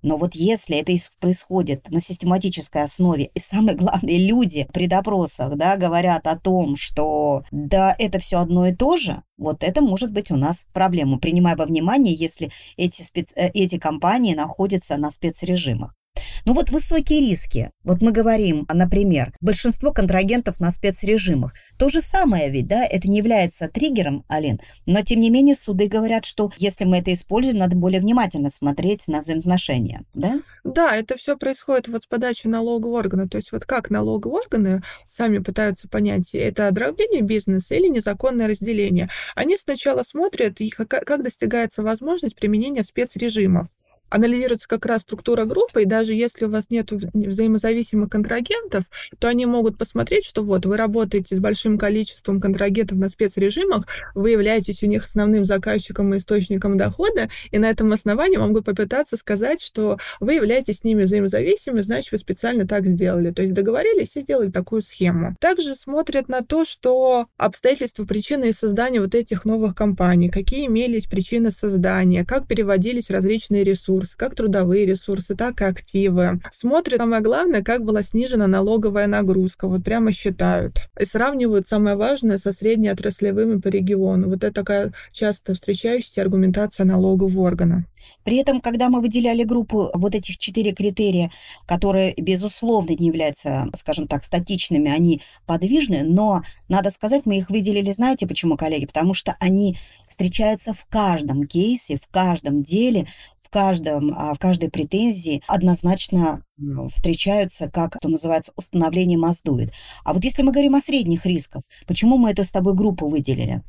Но 0.00 0.16
вот 0.16 0.36
если 0.36 0.76
это 0.76 0.92
происходит 1.18 1.90
на 1.90 2.00
систематической 2.00 2.84
основе, 2.84 3.30
и 3.34 3.40
самое 3.40 3.76
главное, 3.76 4.16
люди 4.28 4.68
при 4.72 4.86
допросах 4.86 5.56
да, 5.56 5.76
говорят 5.76 6.26
о 6.26 6.36
том, 6.36 6.76
что 6.76 7.42
да, 7.50 7.96
это 7.98 8.18
все 8.18 8.38
одно 8.38 8.68
и 8.68 8.74
то 8.74 8.96
же, 8.96 9.22
вот 9.36 9.64
это 9.64 9.80
может 9.80 10.12
быть 10.12 10.30
у 10.30 10.36
нас 10.36 10.66
проблема, 10.72 11.18
принимая 11.18 11.56
во 11.56 11.66
внимание, 11.66 12.14
если 12.14 12.50
эти, 12.76 13.02
спец... 13.02 13.32
Э, 13.34 13.50
эти 13.54 13.78
компании 13.78 14.34
находятся 14.34 14.96
на 14.96 15.10
спецрежимах. 15.10 15.94
Ну 16.44 16.52
вот 16.52 16.70
высокие 16.70 17.20
риски. 17.20 17.70
Вот 17.84 18.02
мы 18.02 18.12
говорим, 18.12 18.66
например, 18.72 19.32
большинство 19.40 19.92
контрагентов 19.92 20.60
на 20.60 20.70
спецрежимах. 20.72 21.54
То 21.78 21.88
же 21.88 22.00
самое 22.00 22.50
ведь, 22.50 22.66
да, 22.66 22.84
это 22.84 23.08
не 23.08 23.18
является 23.18 23.68
триггером, 23.68 24.24
Алин, 24.28 24.60
но 24.86 25.02
тем 25.02 25.20
не 25.20 25.30
менее 25.30 25.56
суды 25.56 25.88
говорят, 25.88 26.24
что 26.24 26.50
если 26.56 26.84
мы 26.84 26.98
это 26.98 27.12
используем, 27.12 27.58
надо 27.58 27.76
более 27.76 28.00
внимательно 28.00 28.50
смотреть 28.50 29.08
на 29.08 29.20
взаимоотношения, 29.20 30.04
да? 30.14 30.40
Да, 30.64 30.96
это 30.96 31.16
все 31.16 31.36
происходит 31.36 31.88
вот 31.88 32.02
с 32.02 32.06
подачи 32.06 32.46
налогового 32.46 32.98
органа. 32.98 33.28
То 33.28 33.38
есть 33.38 33.52
вот 33.52 33.64
как 33.64 33.90
налоговые 33.90 34.42
органы 34.42 34.82
сами 35.06 35.38
пытаются 35.38 35.88
понять, 35.88 36.34
это 36.34 36.70
дробление 36.70 37.22
бизнеса 37.22 37.74
или 37.74 37.88
незаконное 37.88 38.48
разделение. 38.48 39.08
Они 39.34 39.56
сначала 39.56 40.02
смотрят, 40.02 40.58
как 40.76 41.22
достигается 41.22 41.82
возможность 41.82 42.36
применения 42.36 42.82
спецрежимов 42.82 43.68
анализируется 44.10 44.68
как 44.68 44.86
раз 44.86 45.02
структура 45.02 45.44
группы, 45.44 45.82
и 45.82 45.86
даже 45.86 46.14
если 46.14 46.46
у 46.46 46.50
вас 46.50 46.70
нет 46.70 46.90
взаимозависимых 46.90 48.10
контрагентов, 48.10 48.84
то 49.18 49.28
они 49.28 49.46
могут 49.46 49.78
посмотреть, 49.78 50.24
что 50.24 50.42
вот 50.42 50.66
вы 50.66 50.76
работаете 50.76 51.36
с 51.36 51.38
большим 51.38 51.78
количеством 51.78 52.40
контрагентов 52.40 52.98
на 52.98 53.08
спецрежимах, 53.08 53.86
вы 54.14 54.30
являетесь 54.30 54.82
у 54.82 54.86
них 54.86 55.04
основным 55.04 55.44
заказчиком 55.44 56.14
и 56.14 56.18
источником 56.18 56.76
дохода, 56.76 57.28
и 57.50 57.58
на 57.58 57.70
этом 57.70 57.92
основании 57.92 58.36
могут 58.36 58.64
попытаться 58.64 59.16
сказать, 59.16 59.60
что 59.62 59.98
вы 60.20 60.34
являетесь 60.34 60.78
с 60.78 60.84
ними 60.84 61.02
взаимозависимыми, 61.02 61.80
значит, 61.80 62.12
вы 62.12 62.18
специально 62.18 62.66
так 62.66 62.86
сделали. 62.86 63.30
То 63.30 63.42
есть 63.42 63.54
договорились 63.54 64.16
и 64.16 64.20
сделали 64.20 64.50
такую 64.50 64.82
схему. 64.82 65.36
Также 65.40 65.74
смотрят 65.74 66.28
на 66.28 66.42
то, 66.42 66.64
что 66.64 67.26
обстоятельства, 67.36 68.04
причины 68.04 68.52
создания 68.52 69.00
вот 69.00 69.14
этих 69.14 69.44
новых 69.44 69.74
компаний, 69.74 70.28
какие 70.28 70.66
имелись 70.66 71.06
причины 71.06 71.50
создания, 71.50 72.24
как 72.24 72.46
переводились 72.46 73.10
различные 73.10 73.64
ресурсы, 73.64 73.97
ресурсы, 73.98 74.16
как 74.16 74.34
трудовые 74.34 74.86
ресурсы, 74.86 75.34
так 75.34 75.60
и 75.60 75.64
активы. 75.64 76.40
Смотрят, 76.50 76.98
самое 76.98 77.22
главное, 77.22 77.62
как 77.62 77.84
была 77.84 78.02
снижена 78.02 78.46
налоговая 78.46 79.06
нагрузка. 79.06 79.68
Вот 79.68 79.84
прямо 79.84 80.12
считают. 80.12 80.88
И 80.98 81.04
сравнивают 81.04 81.66
самое 81.66 81.96
важное 81.96 82.38
со 82.38 82.52
среднеотраслевыми 82.52 83.60
по 83.60 83.68
региону. 83.68 84.28
Вот 84.28 84.44
это 84.44 84.52
такая 84.52 84.92
часто 85.12 85.54
встречающаяся 85.54 86.22
аргументация 86.22 86.84
налогового 86.84 87.46
органа. 87.46 87.84
При 88.24 88.36
этом, 88.36 88.60
когда 88.60 88.88
мы 88.88 89.00
выделяли 89.00 89.44
группу 89.44 89.90
вот 89.94 90.14
этих 90.14 90.38
четыре 90.38 90.72
критерия, 90.72 91.30
которые, 91.66 92.14
безусловно, 92.16 92.92
не 92.98 93.08
являются, 93.08 93.66
скажем 93.74 94.06
так, 94.06 94.24
статичными, 94.24 94.90
они 94.90 95.22
подвижны, 95.46 96.02
но, 96.02 96.42
надо 96.68 96.90
сказать, 96.90 97.22
мы 97.26 97.38
их 97.38 97.50
выделили, 97.50 97.90
знаете 97.90 98.26
почему, 98.26 98.56
коллеги? 98.56 98.86
Потому 98.86 99.14
что 99.14 99.36
они 99.40 99.76
встречаются 100.08 100.72
в 100.72 100.84
каждом 100.86 101.44
кейсе, 101.46 101.96
в 101.96 102.08
каждом 102.10 102.62
деле, 102.62 103.08
в, 103.48 103.50
каждом, 103.50 104.12
а, 104.14 104.34
в 104.34 104.38
каждой 104.38 104.70
претензии 104.70 105.42
однозначно 105.46 106.42
встречаются, 106.94 107.70
как 107.70 107.96
это 107.96 108.08
называется, 108.08 108.52
установление 108.56 109.18
маздует. 109.18 109.72
А 110.04 110.12
вот 110.12 110.22
если 110.24 110.42
мы 110.42 110.52
говорим 110.52 110.74
о 110.74 110.80
средних 110.80 111.24
рисках, 111.24 111.62
почему 111.86 112.18
мы 112.18 112.30
эту 112.30 112.44
с 112.44 112.50
тобой 112.50 112.74
группу 112.74 113.08
выделили? 113.08 113.62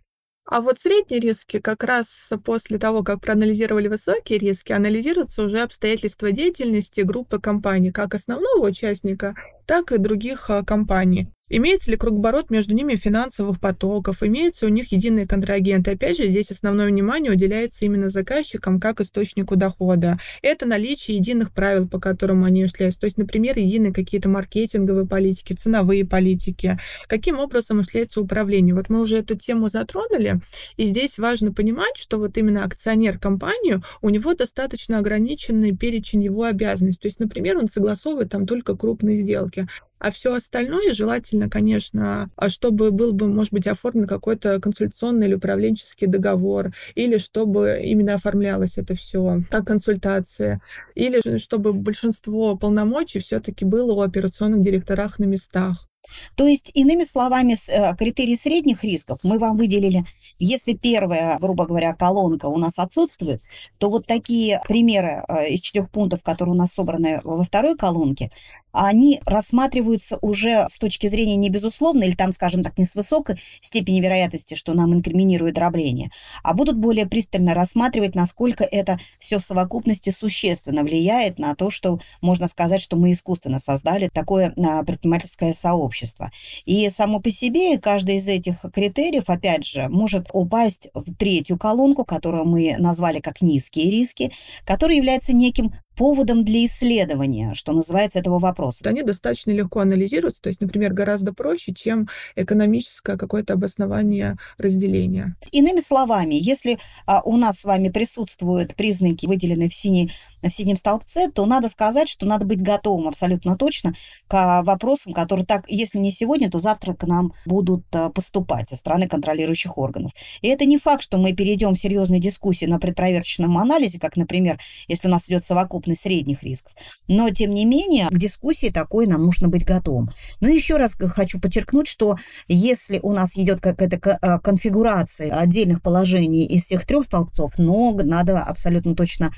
А 0.45 0.61
вот 0.61 0.79
средние 0.79 1.19
риски, 1.19 1.59
как 1.59 1.83
раз 1.83 2.31
после 2.43 2.79
того, 2.79 3.03
как 3.03 3.21
проанализировали 3.21 3.87
высокие 3.87 4.39
риски, 4.39 4.71
анализируются 4.71 5.43
уже 5.43 5.61
обстоятельства 5.61 6.31
деятельности 6.31 7.01
группы 7.01 7.39
компаний, 7.39 7.91
как 7.91 8.15
основного 8.15 8.67
участника, 8.67 9.35
так 9.69 9.91
и 9.91 9.99
других 9.99 10.49
а, 10.49 10.63
компаний. 10.65 11.27
Имеется 11.51 11.89
ли 11.89 11.97
кругоборот 11.97 12.51
между 12.51 12.75
ними 12.75 12.95
финансовых 12.95 13.59
потоков, 13.59 14.21
имеются 14.21 14.67
у 14.67 14.69
них 14.69 14.91
единые 14.91 15.27
контрагенты. 15.27 15.91
Опять 15.91 16.17
же, 16.17 16.27
здесь 16.27 16.51
основное 16.51 16.85
внимание 16.87 17.31
уделяется 17.31 17.85
именно 17.85 18.09
заказчикам 18.09 18.79
как 18.79 19.01
источнику 19.01 19.55
дохода. 19.55 20.19
Это 20.43 20.67
наличие 20.67 21.17
единых 21.17 21.51
правил, 21.51 21.87
по 21.87 21.99
которым 21.99 22.43
они 22.43 22.61
осуществляются. 22.61 22.99
То 22.99 23.05
есть, 23.05 23.17
например, 23.17 23.57
единые 23.57 23.91
какие-то 23.91 24.29
маркетинговые 24.29 25.07
политики, 25.07 25.53
ценовые 25.53 26.05
политики. 26.05 26.79
Каким 27.07 27.39
образом 27.39 27.79
осуществляется 27.79 28.21
управление? 28.21 28.75
Вот 28.75 28.89
мы 28.89 28.99
уже 28.99 29.17
эту 29.17 29.35
тему 29.35 29.69
затронули, 29.69 30.41
и 30.77 30.85
здесь 30.85 31.17
важно 31.17 31.51
понимать, 31.51 31.97
что 31.97 32.19
вот 32.19 32.37
именно 32.37 32.63
акционер 32.63 33.17
компании, 33.17 33.81
у 34.01 34.09
него 34.09 34.35
достаточно 34.35 34.99
ограниченный 34.99 35.75
перечень 35.75 36.23
его 36.23 36.43
обязанностей. 36.43 37.01
То 37.01 37.07
есть, 37.07 37.19
например, 37.19 37.57
он 37.57 37.67
согласовывает 37.67 38.29
там 38.29 38.45
только 38.45 38.77
крупные 38.77 39.15
сделки 39.15 39.58
рамки. 39.59 39.71
А 39.99 40.11
все 40.11 40.33
остальное 40.33 40.93
желательно, 40.93 41.49
конечно, 41.49 42.31
а 42.37 42.49
чтобы 42.49 42.91
был 42.91 43.11
бы, 43.11 43.27
может 43.27 43.51
быть, 43.51 43.67
оформлен 43.67 44.07
какой-то 44.07 44.61
консультационный 44.61 45.27
или 45.27 45.33
управленческий 45.33 46.07
договор, 46.07 46.71
или 46.95 47.17
чтобы 47.17 47.81
именно 47.83 48.13
оформлялось 48.13 48.77
это 48.77 48.93
все 48.95 49.43
как 49.51 49.67
консультация, 49.67 50.61
или 50.95 51.37
чтобы 51.37 51.73
большинство 51.73 52.55
полномочий 52.55 53.19
все-таки 53.19 53.65
было 53.65 53.91
у 53.91 54.01
операционных 54.01 54.61
директорах 54.61 55.19
на 55.19 55.25
местах. 55.25 55.89
То 56.35 56.47
есть, 56.47 56.71
иными 56.73 57.03
словами, 57.03 57.55
э, 57.69 57.95
критерий 57.95 58.35
средних 58.35 58.83
рисков 58.83 59.19
мы 59.23 59.37
вам 59.37 59.57
выделили. 59.57 60.05
Если 60.39 60.73
первая, 60.73 61.37
грубо 61.39 61.65
говоря, 61.65 61.93
колонка 61.93 62.47
у 62.47 62.57
нас 62.57 62.79
отсутствует, 62.79 63.41
то 63.77 63.89
вот 63.89 64.07
такие 64.07 64.61
примеры 64.67 65.23
э, 65.27 65.49
из 65.49 65.61
четырех 65.61 65.91
пунктов, 65.91 66.23
которые 66.23 66.55
у 66.55 66.57
нас 66.57 66.73
собраны 66.73 67.21
во 67.23 67.43
второй 67.43 67.77
колонке, 67.77 68.31
они 68.71 69.21
рассматриваются 69.25 70.17
уже 70.21 70.65
с 70.67 70.77
точки 70.77 71.07
зрения 71.07 71.35
не 71.35 71.49
безусловно, 71.49 72.03
или 72.03 72.15
там, 72.15 72.31
скажем 72.31 72.63
так, 72.63 72.77
не 72.77 72.85
с 72.85 72.95
высокой 72.95 73.37
степени 73.61 73.99
вероятности, 74.01 74.55
что 74.55 74.73
нам 74.73 74.93
инкриминирует 74.93 75.55
дробление, 75.55 76.11
а 76.43 76.53
будут 76.53 76.77
более 76.77 77.05
пристально 77.05 77.53
рассматривать, 77.53 78.15
насколько 78.15 78.63
это 78.63 78.99
все 79.19 79.39
в 79.39 79.45
совокупности 79.45 80.11
существенно 80.11 80.83
влияет 80.83 81.39
на 81.39 81.55
то, 81.55 81.69
что 81.69 81.99
можно 82.21 82.47
сказать, 82.47 82.81
что 82.81 82.95
мы 82.95 83.11
искусственно 83.11 83.59
создали 83.59 84.09
такое 84.09 84.53
а, 84.57 84.83
предпринимательское 84.83 85.53
сообщество. 85.53 86.31
И 86.65 86.89
само 86.89 87.19
по 87.19 87.31
себе 87.31 87.77
каждый 87.77 88.17
из 88.17 88.27
этих 88.27 88.55
критериев, 88.73 89.25
опять 89.27 89.65
же, 89.65 89.87
может 89.89 90.27
упасть 90.33 90.89
в 90.93 91.15
третью 91.15 91.57
колонку, 91.57 92.05
которую 92.05 92.45
мы 92.45 92.75
назвали 92.77 93.19
как 93.19 93.41
низкие 93.41 93.89
риски, 93.91 94.31
который 94.65 94.97
является 94.97 95.33
неким 95.33 95.73
поводом 95.99 96.45
для 96.45 96.63
исследования, 96.63 97.53
что 97.53 97.73
называется, 97.73 98.19
этого 98.19 98.39
вопроса. 98.39 98.87
Они 98.87 99.03
достаточно 99.03 99.51
легко 99.51 99.81
анализируются, 99.81 100.41
то 100.41 100.47
есть, 100.47 100.61
например, 100.61 100.93
гораздо 100.93 101.33
проще, 101.33 101.73
чем 101.73 102.07
экономическое 102.37 103.17
какое-то 103.17 103.55
обоснование 103.55 104.37
разделения. 104.57 105.35
Иными 105.51 105.81
словами, 105.81 106.35
если 106.35 106.79
а, 107.05 107.21
у 107.25 107.35
нас 107.35 107.59
с 107.59 107.65
вами 107.65 107.89
присутствуют 107.89 108.75
признаки, 108.75 109.25
выделенные 109.25 109.69
в 109.69 109.75
синей 109.75 110.13
в 110.41 110.49
синем 110.49 110.77
столбце, 110.77 111.29
то 111.29 111.45
надо 111.45 111.69
сказать, 111.69 112.09
что 112.09 112.25
надо 112.25 112.45
быть 112.45 112.61
готовым 112.61 113.07
абсолютно 113.07 113.57
точно 113.57 113.93
к 114.27 114.61
вопросам, 114.63 115.13
которые 115.13 115.45
так, 115.45 115.65
если 115.67 115.97
не 115.97 116.11
сегодня, 116.11 116.49
то 116.49 116.59
завтра 116.59 116.93
к 116.93 117.05
нам 117.05 117.33
будут 117.45 117.85
а, 117.93 118.09
поступать 118.09 118.69
со 118.69 118.75
стороны 118.75 119.07
контролирующих 119.07 119.77
органов. 119.77 120.11
И 120.41 120.47
это 120.47 120.65
не 120.65 120.77
факт, 120.77 121.03
что 121.03 121.17
мы 121.17 121.33
перейдем 121.33 121.75
в 121.75 121.79
серьезные 121.79 122.19
дискуссии 122.19 122.65
на 122.65 122.79
предпроверочном 122.79 123.57
анализе, 123.57 123.99
как, 123.99 124.15
например, 124.15 124.59
если 124.87 125.07
у 125.07 125.11
нас 125.11 125.27
идет 125.29 125.45
совокупность 125.45 126.01
средних 126.01 126.43
рисков. 126.43 126.73
Но, 127.07 127.29
тем 127.29 127.53
не 127.53 127.65
менее, 127.65 128.07
в 128.09 128.17
дискуссии 128.17 128.69
такой 128.69 129.07
нам 129.07 129.25
нужно 129.25 129.47
быть 129.47 129.65
готовым. 129.65 130.09
Но 130.39 130.49
еще 130.49 130.77
раз 130.77 130.95
хочу 130.95 131.39
подчеркнуть, 131.39 131.87
что 131.87 132.17
если 132.47 132.99
у 133.01 133.11
нас 133.13 133.37
идет 133.37 133.61
какая-то 133.61 134.17
а, 134.21 134.39
конфигурация 134.39 135.35
отдельных 135.35 135.81
положений 135.81 136.45
из 136.45 136.65
всех 136.65 136.85
трех 136.85 137.05
столбцов, 137.05 137.57
но 137.57 137.91
надо 137.91 138.39
абсолютно 138.39 138.95
точно 138.95 139.31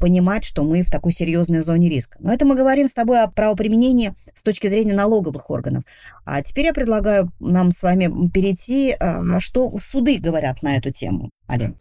понимать, 0.00 0.35
понимать, 0.36 0.44
что 0.44 0.62
мы 0.62 0.82
в 0.82 0.90
такой 0.90 1.12
серьезной 1.12 1.60
зоне 1.62 1.88
риска. 1.88 2.18
Но 2.20 2.32
это 2.32 2.44
мы 2.44 2.56
говорим 2.56 2.88
с 2.88 2.94
тобой 2.94 3.22
о 3.22 3.28
правоприменении 3.28 4.14
с 4.34 4.42
точки 4.42 4.68
зрения 4.68 4.94
налоговых 4.94 5.50
органов. 5.50 5.84
А 6.24 6.42
теперь 6.42 6.66
я 6.66 6.74
предлагаю 6.74 7.30
нам 7.40 7.72
с 7.72 7.82
вами 7.82 8.28
перейти, 8.28 8.96
э, 8.98 9.38
что 9.38 9.72
суды 9.80 10.18
говорят 10.18 10.62
на 10.62 10.76
эту 10.76 10.90
тему. 10.90 11.30
Али. 11.46 11.74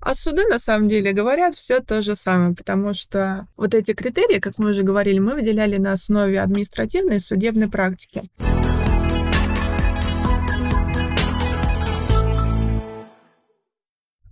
А 0.00 0.14
суды, 0.14 0.46
на 0.48 0.60
самом 0.60 0.88
деле, 0.88 1.12
говорят 1.12 1.56
все 1.56 1.80
то 1.80 2.00
же 2.00 2.14
самое, 2.14 2.54
потому 2.54 2.94
что 2.94 3.48
вот 3.56 3.74
эти 3.74 3.92
критерии, 3.92 4.38
как 4.38 4.58
мы 4.58 4.70
уже 4.70 4.82
говорили, 4.82 5.18
мы 5.18 5.34
выделяли 5.34 5.78
на 5.78 5.92
основе 5.92 6.40
административной 6.40 7.16
и 7.16 7.20
судебной 7.20 7.68
практики. 7.68 8.22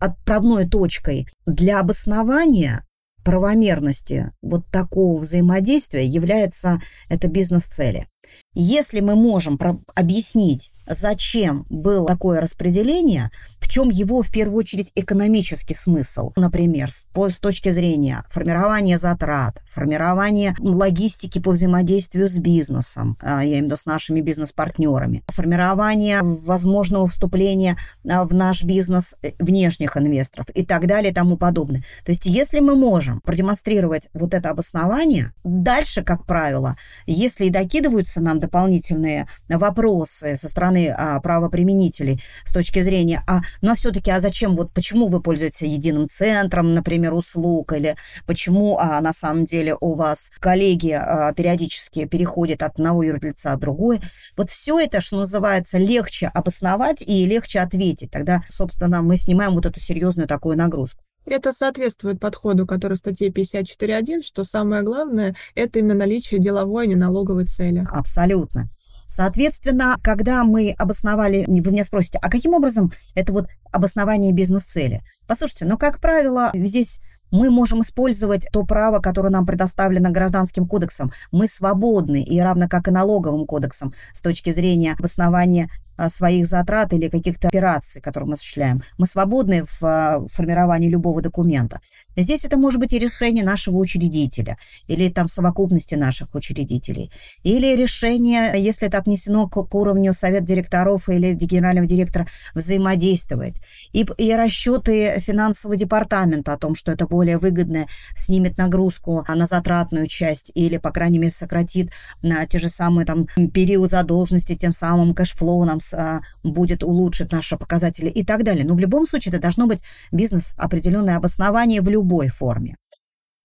Отправной 0.05 0.69
точкой 0.69 1.27
для 1.47 1.81
обоснования 1.81 2.87
правомерности 3.25 4.33
вот 4.43 4.67
такого 4.71 5.19
взаимодействия 5.21 6.07
является 6.07 6.81
это 7.09 7.29
бизнес-цели. 7.29 8.07
Если 8.55 9.01
мы 9.01 9.17
можем 9.17 9.59
объяснить, 9.95 10.71
зачем 10.87 11.67
было 11.69 12.07
такое 12.07 12.41
распределение, 12.41 13.31
в 13.59 13.69
чем 13.69 13.89
его 13.89 14.23
в 14.23 14.31
первую 14.31 14.59
очередь 14.59 14.93
экономический 14.95 15.75
смысл, 15.75 16.33
например, 16.37 16.93
с, 16.93 17.05
с 17.15 17.39
точки 17.39 17.71
зрения 17.71 18.25
формирования 18.31 18.99
затрат, 18.99 19.61
формирования 19.67 20.55
логистики 20.61 21.41
по 21.41 21.53
взаимодействию 21.53 22.29
с 22.29 22.37
бизнесом, 22.37 23.17
а, 23.23 23.43
я 23.43 23.53
имею 23.53 23.63
в 23.63 23.67
виду 23.67 23.77
с 23.77 23.87
нашими 23.87 24.21
бизнес-партнерами, 24.21 25.25
формирования 25.29 26.21
возможного 26.23 27.07
вступления 27.07 27.77
а, 28.09 28.25
в 28.25 28.35
наш 28.35 28.65
бизнес 28.65 29.17
э, 29.23 29.33
внешних 29.39 29.97
инвесторов 29.97 30.47
и 30.55 30.65
так 30.65 30.87
далее 30.87 31.11
и 31.11 31.15
тому 31.15 31.37
подобное. 31.37 31.83
То 32.05 32.13
есть 32.13 32.27
если 32.27 32.61
мы 32.61 32.77
можем 32.77 33.21
продемонстрировать 33.21 34.11
вот 34.13 34.35
это 34.35 34.51
обоснование, 34.51 35.33
дальше, 35.43 36.03
как 36.03 36.27
правило, 36.27 36.77
если 37.07 37.47
и 37.47 37.51
докидываются 37.51 38.21
нам 38.25 38.41
дополнительные 38.41 39.29
вопросы 39.49 40.37
со 40.37 40.49
стороны 40.49 40.89
а, 40.89 41.21
правоприменителей 41.21 42.21
с 42.45 42.53
точки 42.53 42.81
зрения, 42.81 43.23
а, 43.27 43.41
ну, 43.63 43.73
а 43.73 43.75
все-таки, 43.75 44.11
а 44.11 44.21
зачем, 44.21 44.57
вот 44.57 44.73
почему 44.73 45.09
вы 45.09 45.21
пользуетесь 45.21 45.63
единым 45.63 46.09
центром, 46.09 46.75
например, 46.75 47.15
услуг, 47.15 47.73
или 47.73 47.97
почему 48.27 48.79
а, 48.79 49.01
на 49.01 49.13
самом 49.13 49.45
деле 49.45 49.77
у 49.81 49.95
вас 49.95 50.31
коллеги 50.41 50.91
а, 50.91 51.33
периодически 51.33 52.07
переходят 52.07 52.63
от 52.63 52.75
одного 52.75 53.03
юрлица 53.03 53.55
к 53.55 53.61
другой, 53.61 54.01
вот 54.37 54.51
все 54.51 54.81
это, 54.81 55.01
что 55.01 55.19
называется, 55.19 55.79
легче 55.79 56.29
обосновать 56.29 57.03
и 57.03 57.27
легче 57.27 57.61
ответить. 57.61 58.11
Тогда, 58.11 58.43
собственно, 58.49 59.03
мы 59.03 59.17
снимаем 59.17 59.55
вот 59.55 59.67
эту 59.67 59.81
серьезную 59.81 60.27
такую 60.27 60.57
нагрузку. 60.57 61.04
Это 61.27 61.53
соответствует 61.53 62.21
подходу, 62.21 62.67
который 62.67 62.95
в 62.95 62.99
статье 62.99 63.29
54.1, 63.29 64.23
что 64.23 64.45
самое 64.45 64.83
главное– 64.83 65.35
это 65.55 65.79
именно 65.79 65.95
наличие 65.95 66.41
деловой, 66.41 66.85
а 66.85 66.87
не 66.87 66.97
налоговой 66.97 67.47
цели. 67.47 67.87
Абсолютно. 67.91 68.67
Соответственно, 69.07 69.97
когда 70.03 70.45
мы 70.45 70.75
обосновали, 70.79 71.45
вы 71.47 71.71
меня 71.71 71.85
спросите, 71.85 72.19
а 72.23 72.31
каким 72.31 72.55
образом 72.55 72.93
это 73.15 73.33
вот 73.33 73.47
обоснование 73.71 74.33
бизнес-цели? 74.33 75.03
Послушайте, 75.27 75.67
ну, 75.67 75.79
как 75.79 76.01
правило, 76.01 76.51
здесь 76.55 77.01
мы 77.31 77.51
можем 77.51 77.83
использовать 77.83 78.47
то 78.53 78.65
право, 78.65 79.01
которое 79.01 79.31
нам 79.31 79.45
предоставлено 79.45 80.11
Гражданским 80.11 80.67
кодексом. 80.67 81.13
Мы 81.33 81.49
свободны, 81.49 82.23
и 82.23 82.41
равно 82.41 82.69
как 82.69 82.89
и 82.89 82.93
налоговым 82.93 83.45
кодексом, 83.45 83.93
с 84.13 84.21
точки 84.21 84.51
зрения 84.51 84.95
обоснования 84.99 85.69
своих 86.09 86.47
затрат 86.47 86.93
или 86.93 87.09
каких-то 87.09 87.49
операций, 87.49 88.01
которые 88.01 88.29
мы 88.29 88.35
осуществляем. 88.35 88.83
Мы 88.99 89.07
свободны 89.07 89.65
в 89.65 89.83
а, 89.83 90.27
формировании 90.29 90.89
любого 90.89 91.23
документа. 91.23 91.81
Здесь 92.17 92.45
это 92.45 92.57
может 92.57 92.81
быть 92.81 92.93
и 92.93 92.99
решение 92.99 93.45
нашего 93.45 93.79
учредителя, 93.79 94.57
или 94.87 95.09
там 95.09 95.29
совокупности 95.29 95.95
наших 95.97 96.35
учредителей, 96.35 97.11
или 97.43 97.75
решение, 97.75 98.53
если 98.57 98.89
это 98.89 98.99
отнесено 98.99 99.49
к, 99.49 99.63
к 99.65 99.75
уровню 99.75 100.15
совет 100.15 100.45
директоров 100.45 101.09
или 101.09 101.33
генерального 101.35 101.87
директора, 101.87 102.27
взаимодействовать. 102.55 103.61
И, 103.93 104.07
и 104.19 104.33
расчеты 104.35 105.19
финансового 105.19 105.77
департамента 105.77 106.53
о 106.53 106.59
том, 106.59 106.75
что 106.75 106.93
это 106.93 107.07
более 107.07 107.39
выгодно, 107.39 107.87
снимет 108.15 108.59
нагрузку 108.59 109.25
на 109.29 109.47
затратную 109.47 110.07
часть 110.07 110.53
или, 110.55 110.79
по 110.79 110.91
крайней 110.91 111.19
мере, 111.19 111.33
сократит 111.33 111.91
на 112.23 112.47
те 112.47 112.59
же 112.59 112.71
самые 112.71 113.07
там 113.07 113.27
период 113.53 113.91
задолженности, 113.91 114.55
тем 114.55 114.73
самым 114.73 115.15
cash 115.15 115.40
flow 115.40 115.65
нам 115.65 115.81
а, 115.93 116.21
будет 116.43 116.83
улучшить 116.83 117.33
наши 117.33 117.57
показатели 117.57 118.09
и 118.09 118.25
так 118.25 118.45
далее. 118.45 118.65
Но 118.65 118.75
в 118.75 118.79
любом 118.79 119.07
случае 119.07 119.33
это 119.33 119.43
должно 119.43 119.67
быть 119.67 119.83
бизнес 120.13 120.55
определенное 120.57 121.17
обоснование 121.17 121.81
в 121.81 121.89
любой 121.89 122.29
форме. 122.29 122.77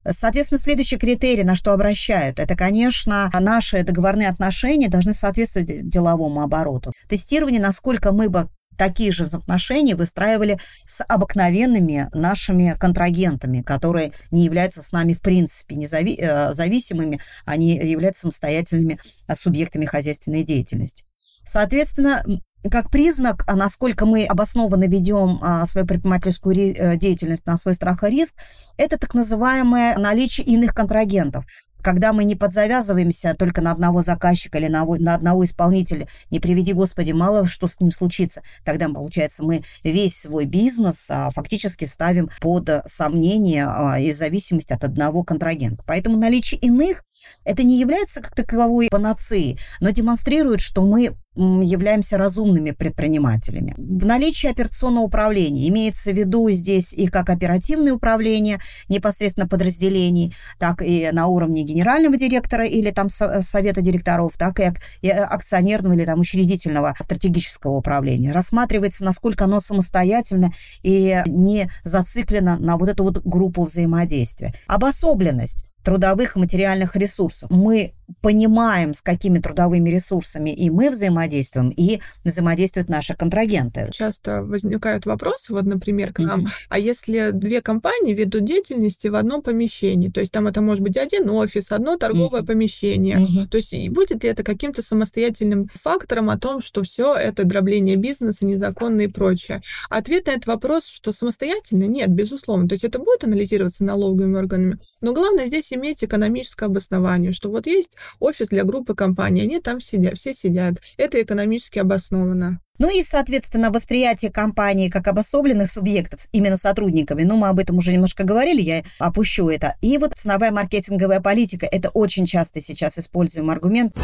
Соответственно, 0.09 0.59
следующий 0.59 0.97
критерий, 0.97 1.43
на 1.43 1.55
что 1.55 1.73
обращают, 1.73 2.39
это, 2.39 2.55
конечно, 2.55 3.29
наши 3.37 3.83
договорные 3.83 4.29
отношения 4.29 4.87
должны 4.87 5.13
соответствовать 5.13 5.89
деловому 5.89 6.41
обороту. 6.41 6.93
Тестирование, 7.09 7.61
насколько 7.61 8.13
мы 8.13 8.29
бы 8.29 8.47
такие 8.79 9.11
же 9.11 9.25
взаимоотношения 9.25 9.95
выстраивали 9.95 10.57
с 10.85 11.03
обыкновенными 11.03 12.09
нашими 12.13 12.75
контрагентами, 12.79 13.61
которые 13.61 14.13
не 14.31 14.45
являются 14.45 14.81
с 14.81 14.93
нами 14.93 15.13
в 15.13 15.21
принципе 15.21 15.75
независимыми, 15.75 17.17
э, 17.17 17.19
они 17.45 17.77
являются 17.77 18.21
самостоятельными 18.21 18.97
э, 19.27 19.35
субъектами 19.35 19.85
хозяйственной 19.85 20.43
деятельности. 20.43 21.03
Соответственно, 21.49 22.23
как 22.69 22.91
признак, 22.91 23.43
а 23.47 23.55
насколько 23.55 24.05
мы 24.05 24.23
обоснованно 24.23 24.83
ведем 24.83 25.39
а, 25.41 25.65
свою 25.65 25.87
предпринимательскую 25.87 26.55
э, 26.55 26.95
деятельность 26.95 27.47
на 27.47 27.57
свой 27.57 27.73
страх 27.73 28.03
и 28.03 28.07
риск, 28.07 28.35
это 28.77 28.99
так 28.99 29.15
называемое 29.15 29.97
наличие 29.97 30.45
иных 30.45 30.75
контрагентов. 30.75 31.45
Когда 31.81 32.13
мы 32.13 32.25
не 32.25 32.35
подзавязываемся 32.35 33.33
только 33.33 33.61
на 33.61 33.71
одного 33.71 34.01
заказчика 34.03 34.59
или 34.59 34.67
на, 34.67 34.85
на 34.85 35.15
одного 35.15 35.43
исполнителя, 35.43 36.07
не 36.29 36.39
приведи 36.39 36.73
Господи, 36.73 37.13
мало 37.13 37.47
что 37.47 37.67
с 37.67 37.79
ним 37.79 37.91
случится, 37.91 38.43
тогда, 38.63 38.87
получается, 38.89 39.43
мы 39.43 39.63
весь 39.83 40.19
свой 40.19 40.45
бизнес 40.45 41.09
а, 41.09 41.31
фактически 41.31 41.85
ставим 41.85 42.29
под 42.41 42.69
сомнение 42.85 43.65
а, 43.65 43.97
и 43.99 44.11
зависимость 44.11 44.71
от 44.71 44.83
одного 44.83 45.23
контрагента. 45.23 45.83
Поэтому 45.87 46.17
наличие 46.17 46.59
иных 46.59 47.03
это 47.43 47.63
не 47.63 47.79
является 47.79 48.21
как 48.21 48.35
таковой 48.35 48.89
панацеей, 48.89 49.59
но 49.79 49.89
демонстрирует, 49.91 50.61
что 50.61 50.83
мы 50.83 51.15
являемся 51.35 52.17
разумными 52.17 52.71
предпринимателями. 52.71 53.73
В 53.77 54.05
наличии 54.05 54.49
операционного 54.49 55.05
управления 55.05 55.69
имеется 55.69 56.11
в 56.11 56.17
виду 56.17 56.49
здесь 56.49 56.91
и 56.91 57.07
как 57.07 57.29
оперативное 57.29 57.93
управление 57.93 58.59
непосредственно 58.89 59.47
подразделений, 59.47 60.35
так 60.57 60.81
и 60.81 61.09
на 61.13 61.27
уровне 61.27 61.63
генерального 61.63 62.17
директора 62.17 62.65
или 62.65 62.91
там 62.91 63.09
совета 63.09 63.79
директоров, 63.79 64.33
так 64.37 64.59
и 65.01 65.07
акционерного 65.09 65.93
или 65.93 66.03
там 66.03 66.19
учредительного 66.19 66.95
стратегического 66.99 67.77
управления. 67.77 68.33
Рассматривается, 68.33 69.05
насколько 69.05 69.45
оно 69.45 69.61
самостоятельно 69.61 70.51
и 70.81 71.21
не 71.27 71.71
зациклено 71.85 72.57
на 72.57 72.75
вот 72.75 72.89
эту 72.89 73.03
вот 73.03 73.23
группу 73.23 73.63
взаимодействия. 73.63 74.53
Обособленность 74.67 75.68
трудовых 75.83 76.35
и 76.35 76.39
материальных 76.39 76.95
ресурсов. 76.95 77.49
Мы 77.49 77.93
понимаем, 78.21 78.93
с 78.93 79.01
какими 79.01 79.39
трудовыми 79.39 79.89
ресурсами 79.89 80.49
и 80.49 80.69
мы 80.69 80.89
взаимодействуем, 80.89 81.69
и 81.69 81.99
взаимодействуют 82.23 82.89
наши 82.89 83.15
контрагенты. 83.15 83.89
Часто 83.91 84.41
возникают 84.43 85.05
вопросы, 85.05 85.53
вот, 85.53 85.65
например, 85.65 86.13
к 86.13 86.19
нам, 86.19 86.41
угу. 86.41 86.49
а 86.69 86.79
если 86.79 87.31
две 87.31 87.61
компании 87.61 88.13
ведут 88.13 88.45
деятельности 88.45 89.07
в 89.07 89.15
одном 89.15 89.41
помещении, 89.41 90.09
то 90.09 90.19
есть 90.19 90.31
там 90.31 90.47
это 90.47 90.61
может 90.61 90.83
быть 90.83 90.97
один 90.97 91.29
офис, 91.29 91.71
одно 91.71 91.97
торговое 91.97 92.41
угу. 92.41 92.47
помещение, 92.47 93.19
угу. 93.19 93.47
то 93.47 93.57
есть 93.57 93.73
будет 93.89 94.23
ли 94.23 94.29
это 94.29 94.43
каким-то 94.43 94.81
самостоятельным 94.81 95.69
фактором 95.73 96.29
о 96.29 96.37
том, 96.37 96.61
что 96.61 96.83
все 96.83 97.15
это 97.15 97.43
дробление 97.43 97.95
бизнеса, 97.95 98.45
незаконно 98.45 99.01
и 99.01 99.07
прочее? 99.07 99.61
Ответ 99.89 100.27
на 100.27 100.31
этот 100.31 100.47
вопрос, 100.47 100.87
что 100.87 101.11
самостоятельно, 101.11 101.83
нет, 101.83 102.09
безусловно. 102.09 102.67
То 102.67 102.73
есть 102.73 102.83
это 102.83 102.99
будет 102.99 103.23
анализироваться 103.23 103.83
налоговыми 103.83 104.37
органами, 104.37 104.79
но 105.01 105.13
главное 105.13 105.47
здесь 105.47 105.71
иметь 105.73 106.03
экономическое 106.03 106.65
обоснование, 106.65 107.31
что 107.31 107.49
вот 107.49 107.67
есть 107.67 107.95
офис 108.19 108.49
для 108.49 108.63
группы 108.63 108.95
компаний, 108.95 109.41
они 109.41 109.59
там 109.59 109.81
сидят, 109.81 110.17
все 110.17 110.33
сидят. 110.33 110.75
Это 110.97 111.21
экономически 111.21 111.79
обосновано. 111.79 112.59
Ну 112.79 112.89
и, 112.89 113.03
соответственно, 113.03 113.71
восприятие 113.71 114.31
компании 114.31 114.89
как 114.89 115.07
обособленных 115.07 115.69
субъектов 115.69 116.21
именно 116.31 116.55
сотрудниками. 116.55 117.23
Ну, 117.23 117.35
мы 117.35 117.49
об 117.49 117.59
этом 117.59 117.77
уже 117.77 117.91
немножко 117.91 118.23
говорили, 118.23 118.61
я 118.61 118.83
опущу 118.99 119.49
это. 119.49 119.75
И 119.81 119.97
вот 119.97 120.15
ценовая 120.15 120.51
маркетинговая 120.51 121.19
политика– 121.19 121.65
это 121.71 121.89
очень 121.89 122.25
часто 122.25 122.61
сейчас 122.61 122.97
используемый 122.97 123.53
аргумент. 123.53 123.97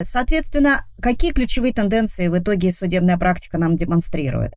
Соответственно, 0.00 0.86
какие 1.00 1.32
ключевые 1.32 1.72
тенденции 1.72 2.28
в 2.28 2.38
итоге 2.38 2.72
судебная 2.72 3.18
практика 3.18 3.58
нам 3.58 3.76
демонстрирует? 3.76 4.54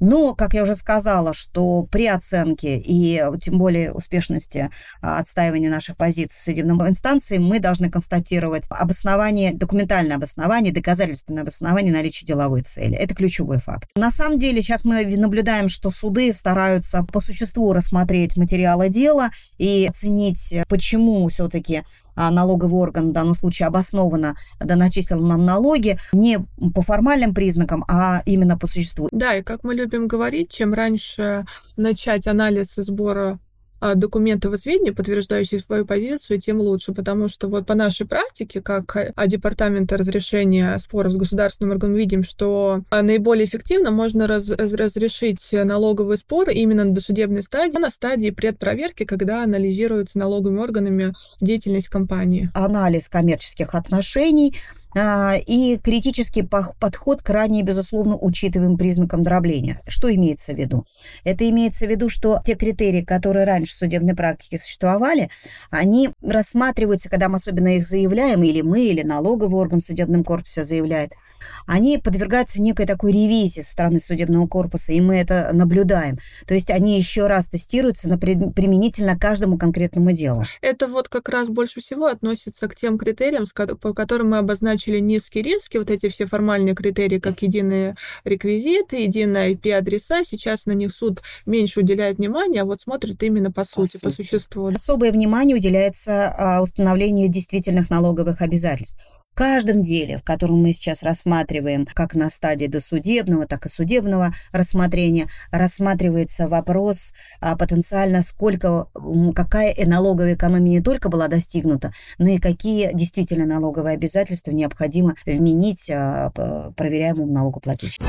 Но, 0.00 0.34
как 0.34 0.54
я 0.54 0.62
уже 0.62 0.74
сказала, 0.74 1.34
что 1.34 1.84
при 1.84 2.06
оценке 2.06 2.78
и 2.78 3.22
тем 3.40 3.58
более 3.58 3.92
успешности 3.92 4.70
а, 5.02 5.18
отстаивания 5.18 5.70
наших 5.70 5.96
позиций 5.96 6.38
в 6.40 6.42
судебном 6.42 6.86
инстанции 6.88 7.38
мы 7.38 7.60
должны 7.60 7.90
констатировать 7.90 8.64
обоснование, 8.70 9.52
документальное 9.52 10.16
обоснование, 10.16 10.72
доказательственное 10.72 11.42
обоснование 11.42 11.92
наличия 11.92 12.26
деловой 12.26 12.62
цели. 12.62 12.96
Это 12.96 13.14
ключевой 13.14 13.58
факт. 13.58 13.88
На 13.94 14.10
самом 14.10 14.38
деле 14.38 14.62
сейчас 14.62 14.84
мы 14.84 15.04
наблюдаем, 15.04 15.68
что 15.68 15.90
суды 15.90 16.32
стараются 16.32 17.02
по 17.02 17.20
существу 17.20 17.72
рассмотреть 17.72 18.36
материалы 18.36 18.88
дела 18.88 19.30
и 19.58 19.86
оценить, 19.88 20.54
почему 20.68 21.28
все-таки 21.28 21.82
налоговый 22.16 22.80
орган 22.80 23.10
в 23.10 23.12
данном 23.12 23.34
случае 23.34 23.68
обоснованно 23.68 24.34
доначислил 24.58 25.20
нам 25.20 25.44
налоги 25.44 25.98
не 26.12 26.38
по 26.74 26.82
формальным 26.82 27.34
признакам, 27.34 27.84
а 27.88 28.22
именно 28.26 28.58
по 28.58 28.66
существу. 28.66 29.08
Да, 29.12 29.36
и 29.36 29.42
как 29.42 29.64
мы 29.64 29.74
любим 29.74 30.08
говорить, 30.08 30.50
чем 30.50 30.74
раньше 30.74 31.44
начать 31.76 32.26
анализ 32.26 32.78
и 32.78 32.82
сбора 32.82 33.38
а, 33.80 33.94
документов 33.94 34.54
и 34.54 34.56
сведений, 34.56 34.92
подтверждающих 34.92 35.62
свою 35.62 35.84
позицию, 35.86 36.40
тем 36.40 36.60
лучше, 36.60 36.92
потому 36.92 37.28
что 37.28 37.48
вот 37.48 37.66
по 37.66 37.74
нашей 37.74 38.06
практике, 38.06 38.60
как 38.60 38.94
а, 38.94 39.26
департамента 39.26 39.96
разрешения 39.96 40.78
споров 40.78 41.12
с 41.12 41.16
государственным 41.16 41.72
органом, 41.72 41.96
видим, 41.96 42.22
что 42.22 42.82
а, 42.90 43.02
наиболее 43.02 43.46
эффективно 43.46 43.90
можно 43.90 44.26
раз, 44.26 44.48
разрешить 44.50 45.52
налоговый 45.52 46.16
спор 46.16 46.50
именно 46.50 46.84
на 46.84 46.94
досудебной 46.94 47.42
стадии, 47.42 47.78
на 47.78 47.90
стадии 47.90 48.30
предпроверки, 48.30 49.04
когда 49.04 49.42
анализируется 49.42 50.18
налоговыми 50.18 50.60
органами 50.60 51.14
деятельность 51.40 51.88
компании. 51.88 52.50
Анализ 52.54 53.08
коммерческих 53.08 53.74
отношений 53.74 54.56
а, 54.94 55.36
и 55.46 55.78
критический 55.78 56.42
подход 56.42 57.22
к 57.22 57.30
ранее, 57.30 57.62
безусловно, 57.62 58.16
учитываемым 58.16 58.76
признакам 58.76 59.22
дробления. 59.22 59.80
Что 59.86 60.12
имеется 60.14 60.52
в 60.52 60.56
виду? 60.56 60.84
Это 61.24 61.48
имеется 61.48 61.86
в 61.86 61.90
виду, 61.90 62.08
что 62.08 62.40
те 62.44 62.54
критерии, 62.54 63.02
которые 63.02 63.44
раньше 63.44 63.69
раньше 63.70 63.76
судебной 63.76 64.14
практике 64.14 64.58
существовали, 64.58 65.30
они 65.70 66.10
рассматриваются, 66.22 67.08
когда 67.08 67.28
мы 67.28 67.36
особенно 67.36 67.76
их 67.76 67.86
заявляем, 67.86 68.42
или 68.42 68.60
мы, 68.60 68.80
или 68.80 69.02
налоговый 69.02 69.60
орган 69.60 69.80
в 69.80 69.84
судебном 69.84 70.24
корпусе 70.24 70.62
заявляет– 70.62 71.12
они 71.66 71.98
подвергаются 71.98 72.60
некой 72.60 72.86
такой 72.86 73.12
ревизии 73.12 73.60
со 73.60 73.70
стороны 73.70 74.00
судебного 74.00 74.46
корпуса, 74.46 74.92
и 74.92 75.00
мы 75.00 75.16
это 75.16 75.50
наблюдаем. 75.52 76.18
То 76.46 76.54
есть 76.54 76.70
они 76.70 76.98
еще 76.98 77.26
раз 77.26 77.46
тестируются 77.46 78.08
на 78.08 78.18
применительно 78.18 79.18
каждому 79.18 79.58
конкретному 79.58 80.12
делу. 80.12 80.44
Это 80.60 80.88
вот 80.88 81.08
как 81.08 81.28
раз 81.28 81.48
больше 81.48 81.80
всего 81.80 82.06
относится 82.06 82.68
к 82.68 82.74
тем 82.74 82.98
критериям, 82.98 83.44
по 83.80 83.94
которым 83.94 84.30
мы 84.30 84.38
обозначили 84.38 84.98
низкие 84.98 85.44
риски, 85.44 85.76
вот 85.76 85.90
эти 85.90 86.08
все 86.08 86.26
формальные 86.26 86.74
критерии, 86.74 87.18
как 87.18 87.42
единые 87.42 87.96
реквизиты, 88.24 89.02
единые 89.02 89.54
IP-адреса. 89.54 90.22
Сейчас 90.24 90.66
на 90.66 90.72
них 90.72 90.92
суд 90.92 91.22
меньше 91.46 91.80
уделяет 91.80 92.18
внимания, 92.18 92.62
а 92.62 92.64
вот 92.64 92.80
смотрит 92.80 93.22
именно 93.22 93.50
по 93.50 93.64
сути, 93.64 93.98
по, 93.98 94.04
по 94.04 94.10
существу. 94.10 94.68
Особое 94.68 95.12
внимание 95.12 95.56
уделяется 95.56 96.34
а, 96.36 96.62
установлению 96.62 97.28
действительных 97.28 97.90
налоговых 97.90 98.40
обязательств. 98.40 99.00
В 99.32 99.34
каждом 99.40 99.80
деле, 99.80 100.18
в 100.18 100.22
котором 100.22 100.60
мы 100.62 100.72
сейчас 100.72 101.02
рассматриваем, 101.02 101.86
как 101.86 102.14
на 102.14 102.28
стадии 102.28 102.66
досудебного, 102.66 103.46
так 103.46 103.64
и 103.64 103.68
судебного 103.68 104.34
рассмотрения, 104.52 105.28
рассматривается 105.50 106.46
вопрос 106.48 107.14
а, 107.40 107.56
потенциально, 107.56 108.22
сколько, 108.22 108.88
какая 109.34 109.74
налоговая 109.86 110.34
экономия 110.34 110.72
не 110.72 110.82
только 110.82 111.08
была 111.08 111.28
достигнута, 111.28 111.92
но 112.18 112.28
и 112.28 112.38
какие 112.38 112.92
действительно 112.92 113.46
налоговые 113.46 113.94
обязательства 113.94 114.50
необходимо 114.50 115.14
вменить 115.24 115.90
а, 115.90 116.30
проверяемому 116.76 117.32
налогоплательщику. 117.32 118.04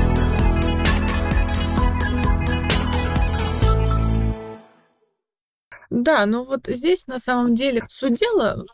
Да, 5.88 6.24
но 6.24 6.44
вот 6.44 6.68
здесь 6.68 7.06
на 7.06 7.18
самом 7.18 7.54
деле 7.54 7.82
суть 7.90 8.18
дела, 8.18 8.64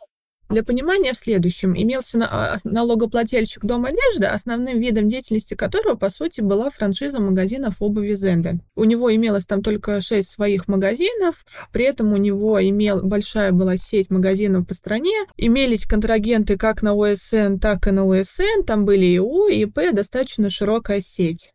для 0.49 0.63
понимания 0.63 1.13
в 1.13 1.17
следующем. 1.17 1.75
Имелся 1.77 2.19
а, 2.29 2.57
налогоплательщик 2.63 3.63
Дом 3.65 3.85
одежды, 3.85 4.25
основным 4.25 4.79
видом 4.79 5.07
деятельности 5.07 5.53
которого, 5.53 5.95
по 5.95 6.09
сути, 6.09 6.41
была 6.41 6.69
франшиза 6.69 7.19
магазинов 7.19 7.75
обуви 7.79 8.15
Зендель. 8.15 8.61
У 8.75 8.83
него 8.83 9.13
имелось 9.13 9.45
там 9.45 9.61
только 9.61 10.01
шесть 10.01 10.29
своих 10.29 10.67
магазинов, 10.67 11.45
при 11.71 11.85
этом 11.85 12.13
у 12.13 12.17
него 12.17 12.61
имел, 12.61 13.01
большая 13.03 13.51
была 13.51 13.77
сеть 13.77 14.09
магазинов 14.09 14.67
по 14.67 14.73
стране, 14.73 15.25
имелись 15.37 15.85
контрагенты 15.85 16.57
как 16.57 16.81
на 16.81 16.93
ОСН, 16.93 17.57
так 17.59 17.87
и 17.87 17.91
на 17.91 18.05
ОСН, 18.05 18.63
там 18.65 18.85
были 18.85 19.05
и 19.05 19.17
ИУ, 19.17 19.47
и 19.47 19.63
ИП, 19.63 19.93
достаточно 19.93 20.49
широкая 20.49 21.01
сеть. 21.01 21.51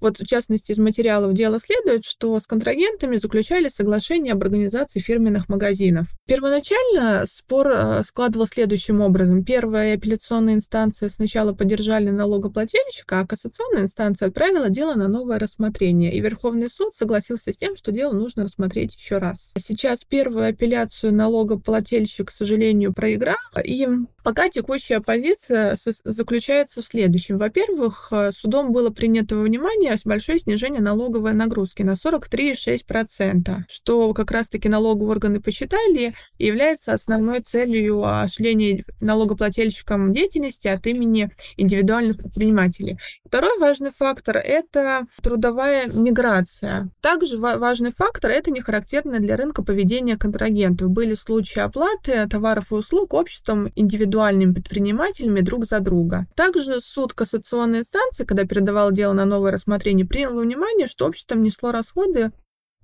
Вот, 0.00 0.18
в 0.18 0.26
частности, 0.26 0.72
из 0.72 0.78
материалов 0.78 1.32
дела 1.34 1.58
следует, 1.58 2.04
что 2.04 2.38
с 2.38 2.46
контрагентами 2.46 3.16
заключали 3.16 3.68
соглашение 3.68 4.32
об 4.32 4.42
организации 4.42 5.00
фирменных 5.00 5.48
магазинов. 5.48 6.08
Первоначально 6.26 7.24
спор 7.26 7.68
э, 7.68 8.02
складывался 8.04 8.54
следующим 8.54 9.00
образом. 9.00 9.44
Первая 9.44 9.94
апелляционная 9.94 10.54
инстанция 10.54 11.08
сначала 11.08 11.52
поддержали 11.52 12.10
налогоплательщика, 12.10 13.20
а 13.20 13.26
кассационная 13.26 13.82
инстанция 13.82 14.28
отправила 14.28 14.70
дело 14.70 14.94
на 14.94 15.08
новое 15.08 15.38
рассмотрение. 15.38 16.14
И 16.14 16.20
Верховный 16.20 16.70
суд 16.70 16.94
согласился 16.94 17.52
с 17.52 17.56
тем, 17.56 17.76
что 17.76 17.92
дело 17.92 18.12
нужно 18.12 18.44
рассмотреть 18.44 18.94
еще 18.94 19.18
раз. 19.18 19.52
Сейчас 19.58 20.04
первую 20.04 20.48
апелляцию 20.48 21.12
налогоплательщик, 21.12 22.28
к 22.28 22.30
сожалению, 22.30 22.92
проиграл, 22.92 23.34
и 23.62 23.88
пока 24.22 24.48
текущая 24.48 25.00
позиция 25.00 25.76
заключается 25.76 26.82
в 26.82 26.86
следующем. 26.86 27.38
Во-первых, 27.38 28.08
э, 28.10 28.30
судом 28.32 28.72
было 28.72 28.90
принято 28.90 29.36
во 29.36 29.42
внимание 29.42 29.73
Германии 29.74 29.98
большое 30.04 30.38
снижение 30.38 30.80
налоговой 30.80 31.32
нагрузки 31.32 31.82
на 31.82 31.92
43,6%, 31.92 33.62
что 33.68 34.14
как 34.14 34.30
раз-таки 34.30 34.68
налоговые 34.68 35.10
органы 35.12 35.40
посчитали 35.40 36.12
является 36.38 36.92
основной 36.92 37.40
целью 37.40 38.04
осуществления 38.04 38.84
налогоплательщикам 39.00 40.12
деятельности 40.12 40.68
от 40.68 40.86
имени 40.86 41.30
индивидуальных 41.56 42.18
предпринимателей. 42.18 42.98
Второй 43.26 43.58
важный 43.58 43.90
фактор– 43.90 44.36
это 44.44 45.06
трудовая 45.22 45.86
миграция. 45.92 46.90
Также 47.00 47.38
важный 47.38 47.90
фактор– 47.90 48.30
это 48.32 48.50
не 48.50 48.60
характерное 48.60 49.20
для 49.20 49.36
рынка 49.36 49.62
поведение 49.62 50.16
контрагентов. 50.16 50.90
Были 50.90 51.14
случаи 51.14 51.60
оплаты 51.60 52.26
товаров 52.28 52.70
и 52.70 52.74
услуг 52.74 53.14
обществом 53.14 53.70
индивидуальными 53.74 54.52
предпринимателями 54.52 55.40
друг 55.40 55.64
за 55.64 55.80
друга. 55.80 56.26
Также 56.36 56.80
суд 56.80 57.12
кассационной 57.12 57.80
инстанции, 57.80 58.24
когда 58.24 58.44
передавал 58.44 58.92
дело 58.92 59.12
на 59.14 59.24
новое 59.24 59.52
рассмотрения 59.64 60.04
принял 60.04 60.34
во 60.34 60.42
внимание, 60.42 60.86
что 60.86 61.06
общество 61.06 61.36
несло 61.36 61.72
расходы 61.72 62.32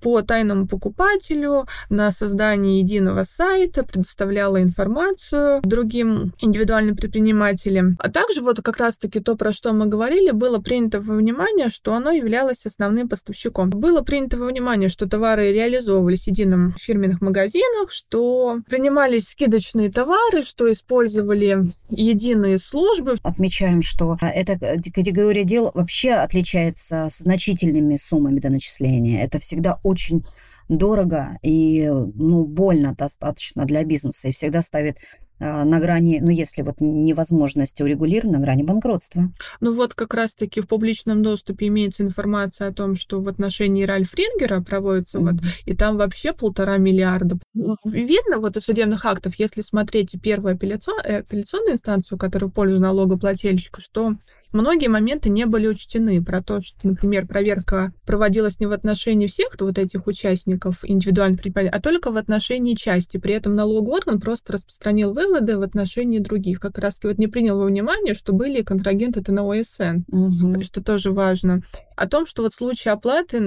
по 0.01 0.23
тайному 0.23 0.67
покупателю 0.67 1.67
на 1.89 2.13
создание 2.13 2.81
единого 2.81 3.25
сайта, 3.25 3.85
предоставляла 3.85 4.63
информацию 4.63 5.61
другим 5.63 6.33
индивидуальным 6.41 6.97
предпринимателям. 6.97 7.97
А 7.99 8.11
также 8.11 8.41
вот 8.41 8.63
как 8.63 8.79
раз-таки 8.79 9.21
то, 9.21 9.37
про 9.37 9.53
что 9.53 9.73
мы 9.73 9.87
говорили, 9.87 10.31
было 10.31 10.59
принято 10.59 11.01
во 11.01 11.15
внимание, 11.17 11.69
что 11.69 11.95
оно 11.95 12.11
являлось 12.11 12.67
основным 12.67 13.09
поставщиком. 13.09 13.71
Было 13.71 14.03
принято 14.03 14.39
во 14.39 14.47
внимание, 14.47 14.89
что 14.89 15.09
товары 15.09 15.53
реализовывались 15.53 16.25
в 16.25 16.29
едином 16.29 16.75
фирменных 16.79 17.21
магазинах, 17.21 17.91
что 17.91 18.61
принимались 18.69 19.29
скидочные 19.29 19.91
товары, 19.91 20.43
что 20.43 20.71
использовали 20.71 21.71
единые 21.91 22.59
службы. 22.59 23.17
Отмечаем, 23.23 23.83
что 23.83 24.17
эта 24.21 24.59
категория 24.95 25.45
дел 25.45 25.71
вообще 25.75 26.13
отличается 26.13 27.09
значительными 27.11 27.97
суммами 27.97 28.41
до 28.41 28.51
начисления. 28.51 29.25
Это 29.25 29.39
всегда 29.39 29.79
очень 29.91 30.25
дорого 30.69 31.39
и 31.43 31.87
ну, 31.89 32.45
больно 32.45 32.95
достаточно 32.95 33.65
для 33.65 33.85
бизнеса 33.85 34.29
и 34.29 34.33
всегда 34.33 34.63
ставит 34.63 34.97
на 35.41 35.81
грани, 35.81 36.21
ну, 36.21 36.31
если 36.31 36.63
вот 36.63 36.77
невозможность 36.81 37.81
урегулировать, 37.81 38.33
на 38.33 38.39
грани 38.41 38.63
банкротства. 38.63 39.33
Ну 39.61 39.75
вот 39.75 39.95
как 39.95 40.15
раз-таки 40.15 40.61
в 40.61 40.69
публичном 40.69 41.23
доступе 41.23 41.69
имеется 41.69 42.03
информация 42.03 42.69
о 42.69 42.73
том, 42.73 42.95
что 42.95 43.21
в 43.21 43.29
отношении 43.29 43.85
Ральф 43.85 44.15
Рингера 44.15 44.61
проводится 44.61 45.19
mm-hmm. 45.19 45.33
вот, 45.33 45.41
и 45.65 45.75
там 45.75 45.97
вообще 45.97 46.33
полтора 46.33 46.77
миллиарда. 46.77 47.39
Видно 47.85 48.39
вот 48.39 48.57
из 48.57 48.65
судебных 48.65 49.05
актов, 49.07 49.35
если 49.39 49.63
смотреть 49.63 50.15
первую 50.23 50.55
апелляцион, 50.55 50.99
э, 51.05 51.19
апелляционную 51.21 51.73
инстанцию, 51.73 52.19
которая 52.19 52.51
пользуется 52.51 52.83
налогоплательщику, 52.83 53.81
что 53.81 54.17
многие 54.53 54.89
моменты 54.89 55.31
не 55.31 55.47
были 55.47 55.67
учтены 55.67 56.23
про 56.23 56.43
то, 56.43 56.61
что, 56.61 56.77
например, 56.87 57.27
проверка 57.27 57.93
проводилась 58.05 58.61
не 58.61 58.67
в 58.67 58.73
отношении 58.73 59.27
всех 59.27 59.57
вот 59.59 59.79
этих 59.79 60.07
участников 60.07 60.85
индивидуальных 60.85 61.41
предприятий, 61.41 61.75
а 61.77 61.81
только 61.81 62.11
в 62.11 62.17
отношении 62.17 62.75
части. 62.75 63.17
При 63.17 63.35
этом 63.35 63.55
налоговый 63.55 64.01
орган 64.01 64.21
просто 64.21 64.53
распространил 64.55 65.13
вывод 65.15 65.30
выводы 65.31 65.59
в 65.59 65.63
отношении 65.63 66.19
других. 66.19 66.61
Как 66.61 66.79
раз 66.79 66.99
вот 67.03 67.19
не 67.19 67.27
принял 67.27 67.59
во 67.59 67.67
внимание, 67.67 68.15
что 68.15 68.33
были 68.33 68.63
контрагенты 68.63 69.21
на 69.33 69.43
ОСН, 69.43 70.03
угу. 70.09 70.63
что 70.63 70.83
тоже 70.83 71.13
важно. 71.13 71.63
О 71.97 72.09
том, 72.09 72.27
что 72.27 72.43
вот 72.43 72.53
случаи 72.53 72.89
оплаты 72.89 73.41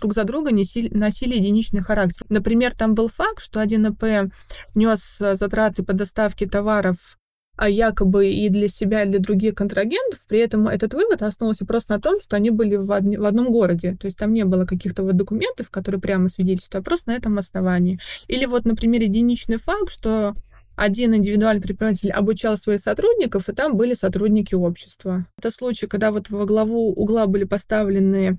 друг 0.00 0.14
за 0.14 0.24
друга 0.24 0.52
носили, 0.52 0.88
носили 0.94 1.36
единичный 1.36 1.80
характер. 1.80 2.26
Например, 2.28 2.74
там 2.74 2.94
был 2.94 3.08
факт, 3.08 3.42
что 3.42 3.62
1АП 3.62 4.30
нес 4.74 5.18
затраты 5.18 5.82
по 5.84 5.92
доставке 5.92 6.48
товаров 6.48 7.18
а 7.58 7.68
якобы 7.68 8.30
и 8.30 8.48
для 8.50 8.68
себя, 8.68 9.02
и 9.02 9.08
для 9.08 9.18
других 9.18 9.56
контрагентов. 9.56 10.20
При 10.28 10.38
этом 10.38 10.68
этот 10.68 10.94
вывод 10.94 11.22
основывался 11.22 11.66
просто 11.66 11.94
на 11.94 12.00
том, 12.00 12.20
что 12.20 12.36
они 12.36 12.50
были 12.50 12.76
в, 12.76 12.88
од... 12.88 13.02
в 13.02 13.24
одном 13.24 13.50
городе. 13.50 13.96
То 14.00 14.04
есть 14.04 14.16
там 14.16 14.32
не 14.32 14.44
было 14.44 14.64
каких-то 14.64 15.02
вот 15.02 15.16
документов, 15.16 15.68
которые 15.68 16.00
прямо 16.00 16.28
свидетельствуют, 16.28 16.86
а 16.86 16.88
просто 16.88 17.10
на 17.10 17.16
этом 17.16 17.36
основании. 17.36 17.98
Или 18.28 18.46
вот, 18.46 18.64
например, 18.64 19.02
единичный 19.02 19.56
факт, 19.56 19.90
что 19.90 20.34
один 20.78 21.12
индивидуальный 21.14 21.60
предприниматель 21.60 22.12
обучал 22.12 22.56
своих 22.56 22.80
сотрудников, 22.80 23.48
и 23.48 23.52
там 23.52 23.76
были 23.76 23.94
сотрудники 23.94 24.54
общества. 24.54 25.26
Это 25.36 25.50
случай, 25.50 25.88
когда 25.88 26.12
вот 26.12 26.30
во 26.30 26.46
главу 26.46 26.92
угла 26.92 27.26
были 27.26 27.42
поставлены 27.42 28.38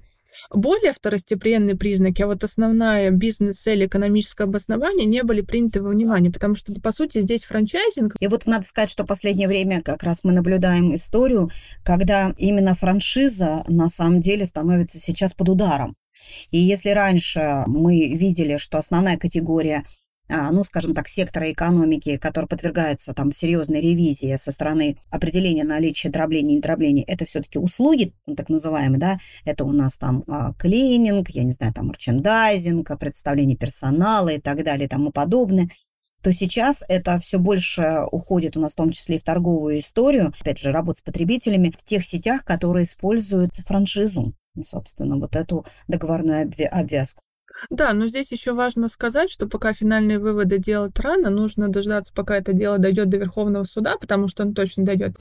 более 0.54 0.94
второстепенные 0.94 1.76
признаки, 1.76 2.22
а 2.22 2.28
вот 2.28 2.46
основная 2.46 3.12
бизнес-цель, 3.12 3.86
экономическое 3.86 4.46
обоснование 4.46 5.06
не 5.06 5.24
были 5.24 5.42
приняты 5.42 5.82
во 5.82 5.90
внимание, 5.90 6.32
потому 6.32 6.56
что, 6.56 6.74
по 6.82 6.94
сути, 6.94 7.20
здесь 7.20 7.44
франчайзинг. 7.44 8.16
И 8.22 8.28
вот 8.28 8.46
надо 8.46 8.66
сказать, 8.66 8.90
что 8.90 9.04
в 9.04 9.08
последнее 9.08 9.50
время 9.50 9.82
как 9.82 10.04
раз 10.04 10.24
мы 10.24 10.32
наблюдаем 10.32 10.96
историю, 10.96 11.50
когда 11.84 12.34
именно 12.38 12.74
франшиза 12.74 13.64
на 13.68 13.90
самом 13.90 14.22
деле 14.22 14.46
становится 14.46 14.98
сейчас 14.98 15.34
под 15.34 15.50
ударом. 15.50 15.96
И 16.52 16.60
если 16.60 16.92
раньше 16.92 17.64
мы 17.68 18.14
видели, 18.14 18.58
что 18.58 18.78
основная 18.78 19.18
категория 19.18 19.84
ну, 20.30 20.64
скажем 20.64 20.94
так, 20.94 21.08
сектора 21.08 21.52
экономики, 21.52 22.18
который 22.18 22.46
подвергается 22.46 23.14
там 23.14 23.32
серьезной 23.32 23.82
ревизии 23.82 24.36
со 24.38 24.52
стороны 24.52 24.98
определения 25.10 25.64
наличия 25.64 26.10
дробления 26.10 26.54
и 26.54 26.58
недробления, 26.58 27.04
это 27.04 27.26
все-таки 27.26 27.60
услуги, 27.60 28.14
так 28.38 28.50
называемые, 28.50 29.00
да, 29.00 29.20
это 29.46 29.66
у 29.66 29.72
нас 29.72 29.98
там 29.98 30.24
а, 30.28 30.54
клининг, 30.54 31.30
я 31.30 31.44
не 31.44 31.52
знаю, 31.52 31.74
там 31.74 31.88
мерчендайзинг, 31.88 32.98
представление 33.00 33.58
персонала 33.58 34.30
и 34.30 34.40
так 34.40 34.64
далее 34.64 34.86
и 34.86 34.90
тому 34.90 35.12
подобное 35.12 35.70
то 36.22 36.34
сейчас 36.34 36.84
это 36.88 37.18
все 37.20 37.40
больше 37.40 38.02
уходит 38.12 38.58
у 38.58 38.60
нас 38.60 38.74
в 38.74 38.76
том 38.76 38.92
числе 38.92 39.16
и 39.16 39.20
в 39.20 39.24
торговую 39.24 39.80
историю, 39.80 40.34
опять 40.40 40.60
же, 40.60 40.72
работа 40.72 41.00
с 41.00 41.02
потребителями 41.02 41.74
в 41.76 41.84
тех 41.84 42.06
сетях, 42.06 42.44
которые 42.44 42.84
используют 42.84 43.56
франшизу, 43.66 44.34
собственно, 44.62 45.18
вот 45.18 45.36
эту 45.36 45.66
договорную 45.88 46.52
обвязку. 46.72 47.22
Да, 47.70 47.94
но 47.94 48.08
здесь 48.08 48.32
еще 48.32 48.54
важно 48.54 48.90
сказать, 48.90 49.30
что 49.32 49.48
пока 49.48 49.74
финальные 49.74 50.20
выводы 50.20 50.58
делать 50.58 50.98
рано, 51.00 51.30
нужно 51.30 51.70
дождаться, 51.70 52.14
пока 52.14 52.38
это 52.38 52.54
дело 52.54 52.78
дойдет 52.78 53.10
до 53.10 53.18
Верховного 53.18 53.64
суда, 53.64 53.96
потому 54.00 54.28
что 54.28 54.44
он 54.44 54.54
точно 54.54 54.86
дойдет. 54.86 55.16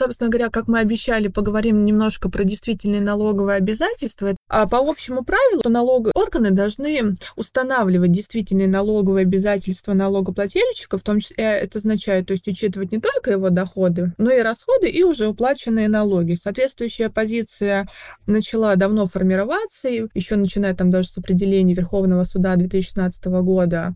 Собственно 0.00 0.30
говоря, 0.30 0.48
как 0.48 0.66
мы 0.66 0.78
обещали, 0.78 1.28
поговорим 1.28 1.84
немножко 1.84 2.30
про 2.30 2.42
действительные 2.42 3.02
налоговые 3.02 3.58
обязательства. 3.58 4.34
А 4.48 4.66
по 4.66 4.78
общему 4.78 5.24
правилу 5.24 5.60
налоговые 5.68 6.12
органы 6.14 6.52
должны 6.52 7.16
устанавливать 7.36 8.10
действительные 8.10 8.66
налоговые 8.66 9.24
обязательства 9.24 9.92
налогоплательщика, 9.92 10.96
в 10.96 11.02
том 11.02 11.20
числе 11.20 11.44
это 11.44 11.80
означает, 11.80 12.28
то 12.28 12.32
есть 12.32 12.48
учитывать 12.48 12.92
не 12.92 12.98
только 12.98 13.32
его 13.32 13.50
доходы, 13.50 14.14
но 14.16 14.30
и 14.30 14.40
расходы 14.40 14.88
и 14.88 15.02
уже 15.02 15.26
уплаченные 15.26 15.90
налоги. 15.90 16.32
Соответствующая 16.32 17.10
позиция 17.10 17.86
начала 18.26 18.76
давно 18.76 19.04
формироваться, 19.04 19.90
еще 19.90 20.36
начиная 20.36 20.74
там 20.74 20.90
даже 20.90 21.08
с 21.08 21.18
определения 21.18 21.74
Верховного 21.74 22.24
суда 22.24 22.56
2016 22.56 23.26
года 23.26 23.94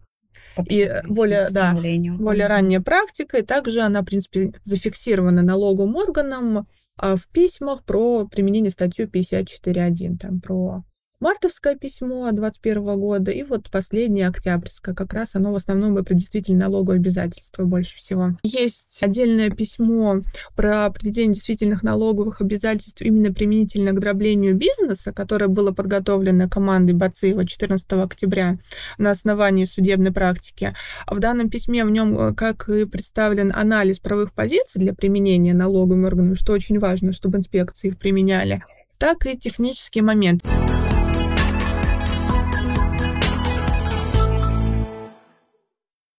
и 0.69 0.91
более, 1.09 1.49
да, 1.51 1.75
более 1.75 2.47
ранняя 2.47 2.81
практика, 2.81 3.39
и 3.39 3.43
также 3.43 3.81
она, 3.81 4.03
в 4.03 4.05
принципе, 4.05 4.53
зафиксирована 4.65 5.43
налоговым 5.43 5.97
органом 5.97 6.67
а, 6.97 7.17
в 7.17 7.27
письмах 7.29 7.85
про 7.85 8.27
применение 8.27 8.71
статью 8.71 9.07
54.1, 9.07 10.19
там, 10.19 10.41
про 10.41 10.85
мартовское 11.21 11.77
письмо 11.77 12.31
2021 12.31 12.99
года 12.99 13.31
и 13.31 13.43
вот 13.43 13.71
последнее 13.71 14.29
октябрьское. 14.29 14.95
Как 14.95 15.13
раз 15.15 15.35
оно 15.35 15.53
в 15.53 15.57
основном 15.57 15.99
и 15.99 16.03
про 16.03 16.15
действительно 16.15 16.67
налоговые 16.67 16.99
обязательства 16.99 17.65
больше 17.65 17.97
всего. 17.97 18.33
Есть 18.43 19.03
отдельное 19.03 19.51
письмо 19.51 20.21
про 20.55 20.87
определение 20.87 21.35
действительных 21.35 21.83
налоговых 21.83 22.41
обязательств 22.41 23.01
именно 23.03 23.33
применительно 23.33 23.93
к 23.93 24.01
дроблению 24.01 24.55
бизнеса, 24.55 25.13
которое 25.13 25.49
было 25.49 25.73
подготовлено 25.73 26.49
командой 26.49 26.93
Бациева 26.93 27.47
14 27.47 27.93
октября 27.93 28.59
на 28.99 29.11
основании 29.11 29.65
судебной 29.65 30.13
практики. 30.13 30.75
В 31.07 31.19
данном 31.21 31.49
письме 31.49 31.85
в 31.85 31.91
нем 31.91 32.19
э, 32.19 32.35
как 32.35 32.69
и 32.69 32.85
представлен 32.85 33.53
анализ 33.55 33.99
правовых 33.99 34.33
позиций 34.33 34.81
для 34.81 34.95
применения 34.95 35.55
налоговыми 35.55 36.07
органами, 36.07 36.35
что 36.35 36.53
очень 36.53 36.79
важно, 36.79 37.13
чтобы 37.13 37.39
инспекции 37.39 37.89
их 37.89 37.99
применяли, 37.99 38.63
так 38.99 39.27
и 39.27 39.39
технический 39.39 40.03
момент. 40.03 40.43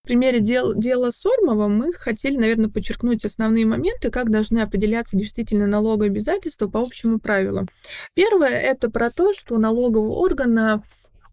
В 0.06 0.08
примере 0.08 0.40
дел, 0.40 0.76
дела 0.76 1.10
Сормова 1.10 1.68
мы 1.68 1.92
хотели, 1.92 2.38
наверное, 2.38 2.70
подчеркнуть 2.70 3.26
основные 3.26 3.66
моменты, 3.66 4.12
как 4.12 4.30
должны 4.30 4.60
определяться 4.60 5.18
действительно 5.18 5.66
налоговые 5.66 6.12
обязательства 6.12 6.68
по 6.68 6.80
общему 6.80 7.18
правилу. 7.18 7.66
Первое– 8.14 8.50
это 8.52 8.92
про 8.92 9.10
то, 9.10 9.34
что 9.34 9.56
у 9.56 9.58
налогового 9.58 10.12
органа 10.12 10.84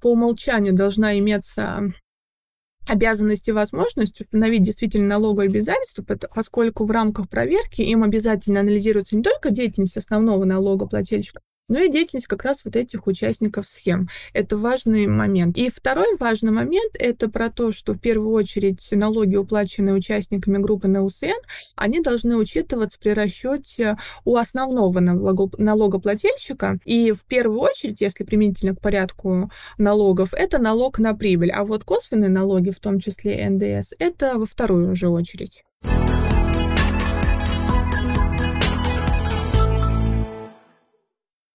по 0.01 0.13
умолчанию 0.13 0.73
должна 0.73 1.19
иметься 1.19 1.93
обязанность 2.89 3.47
и 3.47 3.53
возможность 3.53 4.19
установить 4.23 4.63
действительно 4.63 5.07
налоговые 5.07 5.49
обязательства, 5.49 6.03
поскольку 6.35 6.87
в 6.87 6.91
рамках 6.91 7.29
проверки 7.29 7.83
им 7.83 8.03
обязательно 8.03 8.61
анализируется 8.61 9.17
не 9.17 9.23
только 9.23 9.51
деятельность 9.51 9.99
основного 9.99 10.47
налогоплательщика, 10.47 11.43
но 11.73 11.81
и 11.81 11.89
деятельность 11.89 12.27
как 12.27 12.45
раз 12.45 12.67
вот 12.67 12.77
этих 12.77 13.07
участников 13.07 13.67
схем. 13.67 14.11
Это 14.35 14.59
важный 14.59 15.07
момент. 15.07 15.57
И 15.57 15.71
второй 15.71 16.19
важный 16.19 16.53
момент— 16.53 16.93
это 16.99 17.31
про 17.31 17.49
то, 17.49 17.73
что 17.73 17.95
в 17.95 17.99
первую 17.99 18.35
очередь 18.35 18.87
налоги, 18.93 19.37
уплаченные 19.37 19.95
участниками 19.95 20.59
группы 20.59 20.87
НАУСН, 20.87 21.41
они 21.75 22.01
должны 22.01 22.37
учитываться 22.37 22.99
при 23.01 23.11
расчете 23.11 23.97
у 24.27 24.37
основного 24.37 25.01
налогоплательщика. 25.01 26.79
И 26.85 27.11
в 27.13 27.25
первую 27.25 27.61
очередь, 27.61 28.03
если 28.03 28.25
применительно 28.25 28.77
к 28.77 28.81
порядку 28.83 29.51
налогов, 29.79 30.35
это 30.35 30.59
налог 30.59 30.99
на 30.99 31.15
прибыль. 31.15 31.53
А 31.53 31.65
вот 31.65 31.85
косвенные 31.85 32.29
налоги, 32.29 32.69
в 32.69 32.81
том 32.81 33.01
числе 33.01 33.49
НДС, 33.49 33.95
это 33.99 34.39
во 34.39 34.45
вторую 34.45 34.93
уже 34.93 35.09
очередь. 35.09 35.65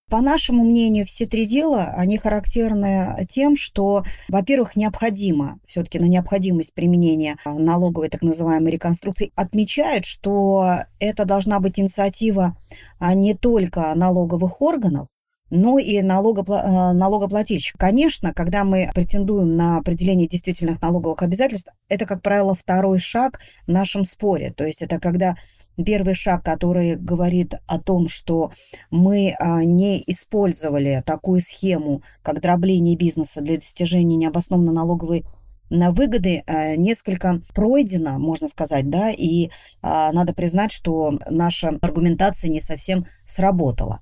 По 0.10 0.22
нашему 0.22 0.64
мнению, 0.64 1.06
все 1.06 1.26
три 1.26 1.46
дела, 1.46 1.94
они 1.98 2.18
характерны 2.18 3.26
тем, 3.28 3.58
что, 3.58 4.06
во-первых, 4.30 4.78
необходимо, 4.78 5.60
все-таки 5.66 6.00
на 6.00 6.06
необходимость 6.06 6.74
применения 6.74 7.36
налоговой 7.44 8.08
так 8.08 8.22
называемой 8.22 8.72
реконструкции 8.72 9.34
отмечают, 9.36 10.06
что 10.06 10.84
это 11.00 11.26
должна 11.26 11.60
быть 11.60 11.78
инициатива 11.78 12.56
а, 13.00 13.16
не 13.16 13.34
только 13.34 13.94
налоговых 13.96 14.62
органов, 14.62 15.10
но 15.50 15.78
и 15.78 16.02
налогопла- 16.02 16.62
а, 16.64 16.94
налогоплательщик. 16.94 17.78
Конечно, 17.78 18.34
когда 18.34 18.64
мы 18.64 18.90
претендуем 18.96 19.58
на 19.58 19.76
определение 19.76 20.30
действительных 20.30 20.82
налоговых 20.82 21.22
обязательств, 21.22 21.70
это, 21.90 22.06
как 22.06 22.22
правило, 22.22 22.56
второй 22.56 23.00
шаг 23.00 23.42
в 23.66 23.72
нашем 23.72 24.06
споре. 24.06 24.52
То 24.52 24.66
есть 24.66 24.82
это 24.82 25.02
когда 25.02 25.36
первый 25.86 26.14
шаг, 26.14 26.44
который 26.44 26.96
говорит 26.96 27.56
о 27.68 27.80
том, 27.80 28.08
что 28.08 28.52
мы 28.90 29.36
а, 29.40 29.64
не 29.64 30.04
использовали 30.08 31.04
такую 31.06 31.42
схему, 31.42 32.02
как 32.22 32.42
дробление 32.42 32.96
бизнеса 32.96 33.42
для 33.42 33.56
достижения 33.56 34.16
необоснованно 34.16 34.72
налоговой 34.72 35.26
на 35.70 35.92
выгоды 35.92 36.44
а, 36.46 36.76
несколько 36.76 37.42
пройдено, 37.54 38.20
можно 38.20 38.48
сказать, 38.48 38.90
да, 38.90 39.12
и 39.12 39.50
а, 39.82 40.12
надо 40.12 40.34
признать, 40.34 40.72
что 40.72 41.20
наша 41.30 41.78
аргументация 41.82 42.50
не 42.50 42.60
совсем 42.60 43.06
сработала. 43.26 44.02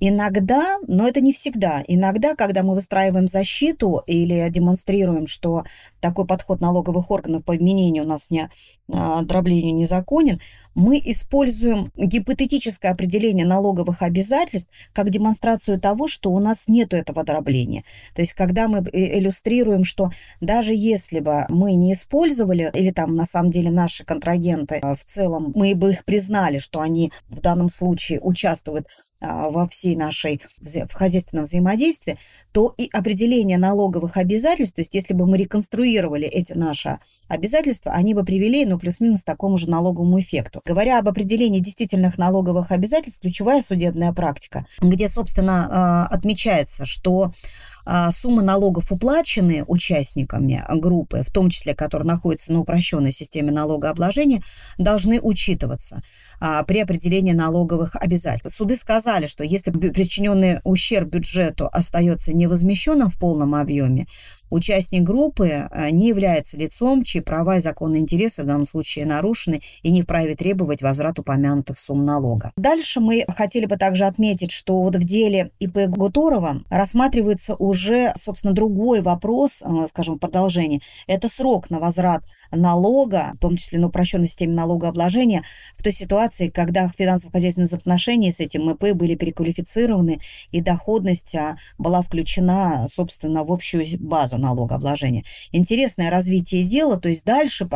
Иногда, 0.00 0.76
но 0.86 1.08
это 1.08 1.20
не 1.20 1.32
всегда, 1.32 1.82
иногда, 1.88 2.36
когда 2.36 2.62
мы 2.62 2.74
выстраиваем 2.74 3.26
защиту 3.26 4.00
или 4.06 4.48
демонстрируем, 4.48 5.26
что 5.26 5.64
такой 6.00 6.24
подход 6.24 6.60
налоговых 6.60 7.10
органов 7.10 7.44
по 7.44 7.56
изменению 7.56 8.04
у 8.04 8.06
нас 8.06 8.30
не 8.30 8.48
дроблению 8.86 9.74
незаконен, 9.74 10.40
мы 10.74 11.00
используем 11.04 11.92
гипотетическое 11.96 12.92
определение 12.92 13.46
налоговых 13.46 14.02
обязательств 14.02 14.70
как 14.92 15.10
демонстрацию 15.10 15.80
того, 15.80 16.08
что 16.08 16.30
у 16.30 16.38
нас 16.38 16.68
нет 16.68 16.94
этого 16.94 17.24
дробления. 17.24 17.84
То 18.14 18.22
есть, 18.22 18.34
когда 18.34 18.68
мы 18.68 18.78
э, 18.78 19.18
иллюстрируем, 19.18 19.84
что 19.84 20.10
даже 20.40 20.74
если 20.74 21.20
бы 21.20 21.46
мы 21.48 21.74
не 21.74 21.92
использовали, 21.92 22.70
или 22.74 22.90
там 22.90 23.14
на 23.14 23.26
самом 23.26 23.50
деле 23.50 23.70
наши 23.70 24.04
контрагенты 24.04 24.80
в 24.82 25.04
целом, 25.04 25.52
мы 25.54 25.74
бы 25.74 25.92
их 25.92 26.04
признали, 26.04 26.58
что 26.58 26.80
они 26.80 27.12
в 27.28 27.40
данном 27.40 27.68
случае 27.68 28.20
участвуют 28.20 28.86
а, 29.20 29.50
во 29.50 29.66
всей 29.66 29.96
нашей 29.96 30.40
в 30.60 30.92
хозяйственном 30.92 31.44
взаимодействии, 31.44 32.18
то 32.52 32.72
и 32.76 32.88
определение 32.92 33.58
налоговых 33.58 34.16
обязательств, 34.16 34.76
то 34.76 34.80
есть 34.80 34.94
если 34.94 35.12
бы 35.12 35.26
мы 35.26 35.38
реконструировали 35.38 36.28
эти 36.28 36.52
наши 36.52 37.00
обязательства, 37.26 37.92
они 37.92 38.14
бы 38.14 38.24
привели, 38.24 38.64
ну, 38.64 38.78
плюс-минус 38.78 39.22
к 39.22 39.24
такому 39.24 39.56
же 39.56 39.68
налоговому 39.68 40.20
эффекту. 40.20 40.57
Говоря 40.64 40.98
об 40.98 41.08
определении 41.08 41.60
действительных 41.60 42.18
налоговых 42.18 42.70
обязательств, 42.72 43.20
ключевая 43.20 43.62
судебная 43.62 44.12
практика, 44.12 44.64
где, 44.80 45.08
собственно, 45.08 45.68
а, 45.70 46.06
отмечается, 46.06 46.84
что 46.84 47.32
суммы 48.12 48.42
налогов, 48.42 48.92
уплаченные 48.92 49.64
участниками 49.66 50.64
группы, 50.74 51.22
в 51.22 51.32
том 51.32 51.50
числе, 51.50 51.74
которые 51.74 52.06
находятся 52.06 52.52
на 52.52 52.60
упрощенной 52.60 53.12
системе 53.12 53.50
налогообложения, 53.50 54.42
должны 54.76 55.20
учитываться 55.20 56.02
а, 56.40 56.62
при 56.64 56.80
определении 56.80 57.32
налоговых 57.32 57.96
обязательств. 57.96 58.56
Суды 58.56 58.76
сказали, 58.76 59.26
что 59.26 59.44
если 59.44 59.70
причиненный 59.70 60.60
ущерб 60.64 61.08
бюджету 61.08 61.68
остается 61.72 62.34
невозмещенным 62.34 63.08
в 63.08 63.18
полном 63.18 63.54
объеме, 63.54 64.06
Участник 64.50 65.02
группы 65.02 65.46
э, 65.70 65.90
не 65.90 66.08
является 66.08 66.56
лицом, 66.56 67.02
чьи 67.02 67.20
права 67.20 67.58
и 67.58 67.60
законные 67.60 68.00
интересы 68.00 68.42
в 68.42 68.46
данном 68.46 68.66
случае 68.66 69.04
нарушены 69.04 69.60
и 69.82 69.90
не 69.90 70.02
вправе 70.02 70.34
требовать 70.34 70.82
возврат 70.82 71.18
упомянутых 71.18 71.78
сумм 71.78 72.04
налога. 72.04 72.52
Дальше 72.56 73.00
мы 73.00 73.24
хотели 73.28 73.66
бы 73.66 73.76
также 73.76 74.06
отметить, 74.06 74.50
что 74.50 74.80
вот 74.82 74.96
в 74.96 75.04
деле 75.04 75.50
ИП 75.58 75.88
Гуторова 75.88 76.62
рассматривается 76.70 77.54
уже, 77.56 77.77
собственно, 78.16 78.54
другой 78.54 79.00
вопрос, 79.00 79.62
э, 79.62 79.86
скажем, 79.88 80.18
продолжение. 80.18 80.80
Это 81.06 81.28
срок 81.28 81.70
на 81.70 81.78
возврат 81.78 82.24
налога, 82.50 83.32
в 83.34 83.38
том 83.38 83.56
числе 83.56 83.78
на 83.78 83.88
упрощенной 83.88 84.26
системе 84.26 84.54
налогообложения, 84.54 85.42
в 85.76 85.82
той 85.82 85.92
ситуации, 85.92 86.48
когда 86.48 86.88
финансово-хозяйственные 86.88 87.66
взаимоотношения 87.66 88.32
с 88.32 88.40
этим 88.40 88.66
МП 88.70 88.92
были 88.94 89.14
переквалифицированы, 89.14 90.20
и 90.50 90.60
доходность 90.60 91.34
а, 91.34 91.56
была 91.76 92.02
включена, 92.02 92.86
собственно, 92.88 93.44
в 93.44 93.52
общую 93.52 93.86
базу 93.98 94.38
налогообложения. 94.38 95.24
Интересное 95.52 96.10
развитие 96.10 96.64
дела, 96.64 96.98
то 96.98 97.08
есть 97.08 97.24
дальше 97.24 97.68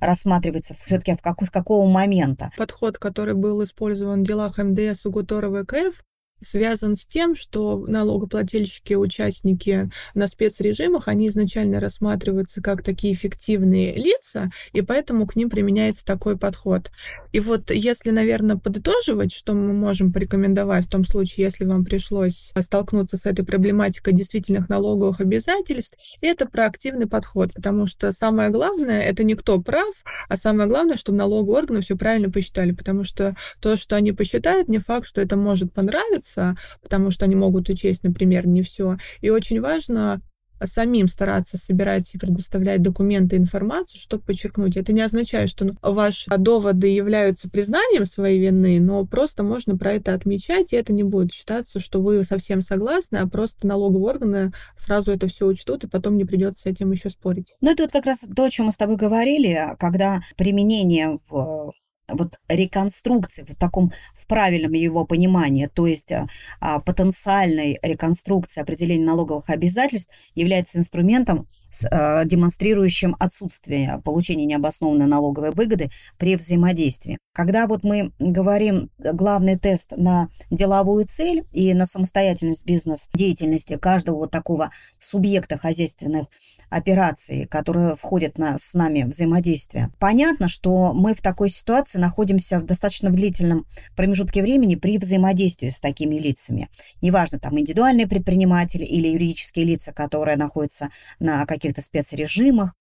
рассматривается 0.00 0.74
все-таки 0.74 1.14
в 1.14 1.22
как, 1.22 1.44
с 1.44 1.50
какого 1.50 1.88
момента. 1.88 2.50
Подход, 2.56 2.98
который 2.98 3.34
был 3.34 3.62
использован 3.64 4.22
в 4.22 4.26
делах 4.26 4.58
МДС, 4.58 5.04
УГУТОР 5.06 5.46
и 5.46 5.64
ВКФ, 5.64 6.04
связан 6.42 6.96
с 6.96 7.06
тем, 7.06 7.34
что 7.34 7.78
налогоплательщики, 7.86 8.94
участники 8.94 9.90
на 10.14 10.26
спецрежимах, 10.26 11.08
они 11.08 11.28
изначально 11.28 11.80
рассматриваются 11.80 12.62
как 12.62 12.82
такие 12.82 13.14
эффективные 13.14 13.94
лица, 13.94 14.50
и 14.72 14.82
поэтому 14.82 15.26
к 15.26 15.36
ним 15.36 15.50
применяется 15.50 16.04
такой 16.04 16.36
подход. 16.36 16.90
И 17.32 17.40
вот 17.40 17.70
если, 17.70 18.10
наверное, 18.10 18.56
подытоживать, 18.56 19.32
что 19.32 19.54
мы 19.54 19.72
можем 19.72 20.12
порекомендовать 20.12 20.86
в 20.86 20.90
том 20.90 21.04
случае, 21.04 21.44
если 21.44 21.64
вам 21.64 21.84
пришлось 21.84 22.52
столкнуться 22.60 23.16
с 23.16 23.26
этой 23.26 23.44
проблематикой 23.44 24.12
действительных 24.12 24.68
налоговых 24.68 25.20
обязательств, 25.20 25.98
это 26.20 26.46
проактивный 26.46 27.06
подход, 27.06 27.52
потому 27.54 27.86
что 27.86 28.12
самое 28.12 28.50
главное, 28.50 29.02
это 29.02 29.24
не 29.24 29.34
кто 29.34 29.60
прав, 29.60 30.04
а 30.28 30.36
самое 30.36 30.68
главное, 30.68 30.96
чтобы 30.96 31.18
налоговые 31.18 31.62
органы 31.62 31.80
все 31.80 31.96
правильно 31.96 32.30
посчитали, 32.30 32.72
потому 32.72 33.04
что 33.04 33.36
то, 33.60 33.76
что 33.76 33.96
они 33.96 34.12
посчитают, 34.12 34.68
не 34.68 34.78
факт, 34.78 35.06
что 35.06 35.20
это 35.20 35.36
может 35.36 35.72
понравиться, 35.72 36.56
потому 36.82 37.10
что 37.10 37.24
они 37.24 37.36
могут 37.36 37.68
учесть, 37.68 38.02
например, 38.04 38.46
не 38.46 38.62
все. 38.62 38.96
И 39.20 39.30
очень 39.30 39.60
важно 39.60 40.20
самим 40.64 41.08
стараться 41.08 41.58
собирать 41.58 42.14
и 42.14 42.18
предоставлять 42.18 42.82
документы, 42.82 43.36
информацию, 43.36 44.00
чтобы 44.00 44.24
подчеркнуть. 44.24 44.76
Это 44.76 44.92
не 44.92 45.00
означает, 45.00 45.50
что 45.50 45.74
ваши 45.82 46.30
доводы 46.30 46.88
являются 46.88 47.48
признанием 47.48 48.04
своей 48.04 48.40
вины, 48.40 48.80
но 48.80 49.04
просто 49.04 49.42
можно 49.42 49.76
про 49.76 49.92
это 49.92 50.14
отмечать, 50.14 50.72
и 50.72 50.76
это 50.76 50.92
не 50.92 51.02
будет 51.02 51.32
считаться, 51.32 51.80
что 51.80 52.00
вы 52.00 52.24
совсем 52.24 52.62
согласны, 52.62 53.18
а 53.18 53.26
просто 53.26 53.66
налоговые 53.66 54.14
органы 54.14 54.52
сразу 54.76 55.12
это 55.12 55.28
все 55.28 55.46
учтут, 55.46 55.84
и 55.84 55.88
потом 55.88 56.16
не 56.16 56.24
придется 56.24 56.62
с 56.62 56.66
этим 56.66 56.92
еще 56.92 57.10
спорить. 57.10 57.56
Ну, 57.60 57.70
это 57.70 57.84
вот 57.84 57.92
как 57.92 58.06
раз 58.06 58.20
то, 58.20 58.44
о 58.44 58.50
чем 58.50 58.66
мы 58.66 58.72
с 58.72 58.76
тобой 58.76 58.96
говорили, 58.96 59.76
когда 59.78 60.20
применение 60.36 61.18
в 61.28 61.72
вот 62.12 62.38
реконструкции 62.48 63.44
в 63.48 63.54
таком 63.56 63.92
правильном 64.30 64.72
его 64.72 65.04
понимании, 65.04 65.66
то 65.66 65.88
есть 65.88 66.12
а, 66.12 66.28
а 66.60 66.78
потенциальной 66.78 67.80
реконструкции 67.82 68.60
определения 68.60 69.04
налоговых 69.04 69.50
обязательств 69.50 70.12
является 70.36 70.78
инструментом 70.78 71.48
Э, 71.92 72.24
демонстрирующим 72.24 73.14
отсутствие 73.20 74.02
получения 74.04 74.44
необоснованной 74.44 75.06
налоговой 75.06 75.52
выгоды 75.52 75.90
при 76.18 76.34
взаимодействии. 76.34 77.18
Когда 77.32 77.68
вот 77.68 77.84
мы 77.84 78.10
говорим 78.18 78.90
главный 78.98 79.56
тест 79.56 79.92
на 79.96 80.28
деловую 80.50 81.06
цель 81.06 81.44
и 81.52 81.72
на 81.72 81.86
самостоятельность 81.86 82.66
бизнес-деятельности 82.66 83.76
каждого 83.76 84.16
вот 84.16 84.32
такого 84.32 84.70
субъекта 84.98 85.58
хозяйственных 85.58 86.26
операций, 86.70 87.46
которые 87.46 87.94
входят 87.94 88.36
на, 88.36 88.58
с 88.58 88.74
нами 88.74 89.02
в 89.02 89.10
взаимодействие, 89.10 89.92
понятно, 90.00 90.48
что 90.48 90.92
мы 90.92 91.14
в 91.14 91.22
такой 91.22 91.50
ситуации 91.50 91.98
находимся 91.98 92.58
в 92.58 92.64
достаточно 92.64 93.10
длительном 93.10 93.64
промежутке 93.94 94.19
времени 94.42 94.74
при 94.74 94.98
взаимодействии 94.98 95.68
с 95.68 95.80
такими 95.80 96.16
лицами. 96.16 96.68
Неважно, 97.00 97.38
там 97.38 97.58
индивидуальные 97.58 98.06
предприниматели 98.06 98.84
или 98.84 99.08
юридические 99.08 99.64
лица, 99.64 99.92
которые 99.92 100.36
находятся 100.36 100.90
на 101.18 101.46
каких 101.46 101.60
каких-то 101.60 101.82
спецрежимах. 101.82 102.74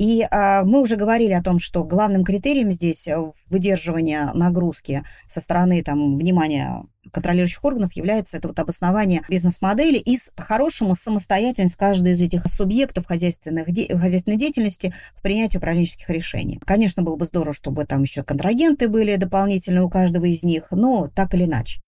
И 0.00 0.26
а, 0.30 0.64
мы 0.64 0.80
уже 0.80 0.96
говорили 0.96 1.34
о 1.34 1.42
том, 1.42 1.58
что 1.58 1.84
главным 1.84 2.24
критерием 2.24 2.70
здесь 2.70 3.06
э, 3.06 3.18
выдерживания 3.50 4.30
нагрузки 4.32 5.04
со 5.26 5.42
стороны 5.42 5.82
там, 5.82 6.16
внимания 6.16 6.84
контролирующих 7.12 7.62
органов 7.62 7.92
является 7.92 8.38
это 8.38 8.48
вот 8.48 8.58
обоснование 8.58 9.20
бизнес-модели 9.28 9.98
и 9.98 10.16
с 10.16 10.32
хорошему 10.38 10.94
самостоятельность 10.94 11.76
каждой 11.76 12.12
из 12.12 12.22
этих 12.22 12.46
субъектов 12.46 13.04
хозяйственных, 13.04 13.70
де, 13.70 13.94
хозяйственной 13.94 14.38
деятельности 14.38 14.94
в 15.14 15.20
принятии 15.20 15.58
управленческих 15.58 16.08
решений. 16.08 16.58
Конечно, 16.64 17.02
было 17.02 17.16
бы 17.16 17.26
здорово, 17.26 17.52
чтобы 17.52 17.84
там 17.84 18.00
еще 18.00 18.22
контрагенты 18.22 18.88
были 18.88 19.16
дополнительные 19.16 19.82
у 19.82 19.90
каждого 19.90 20.24
из 20.24 20.42
них, 20.42 20.68
но 20.70 21.10
так 21.14 21.34
или 21.34 21.44
иначе. 21.44 21.82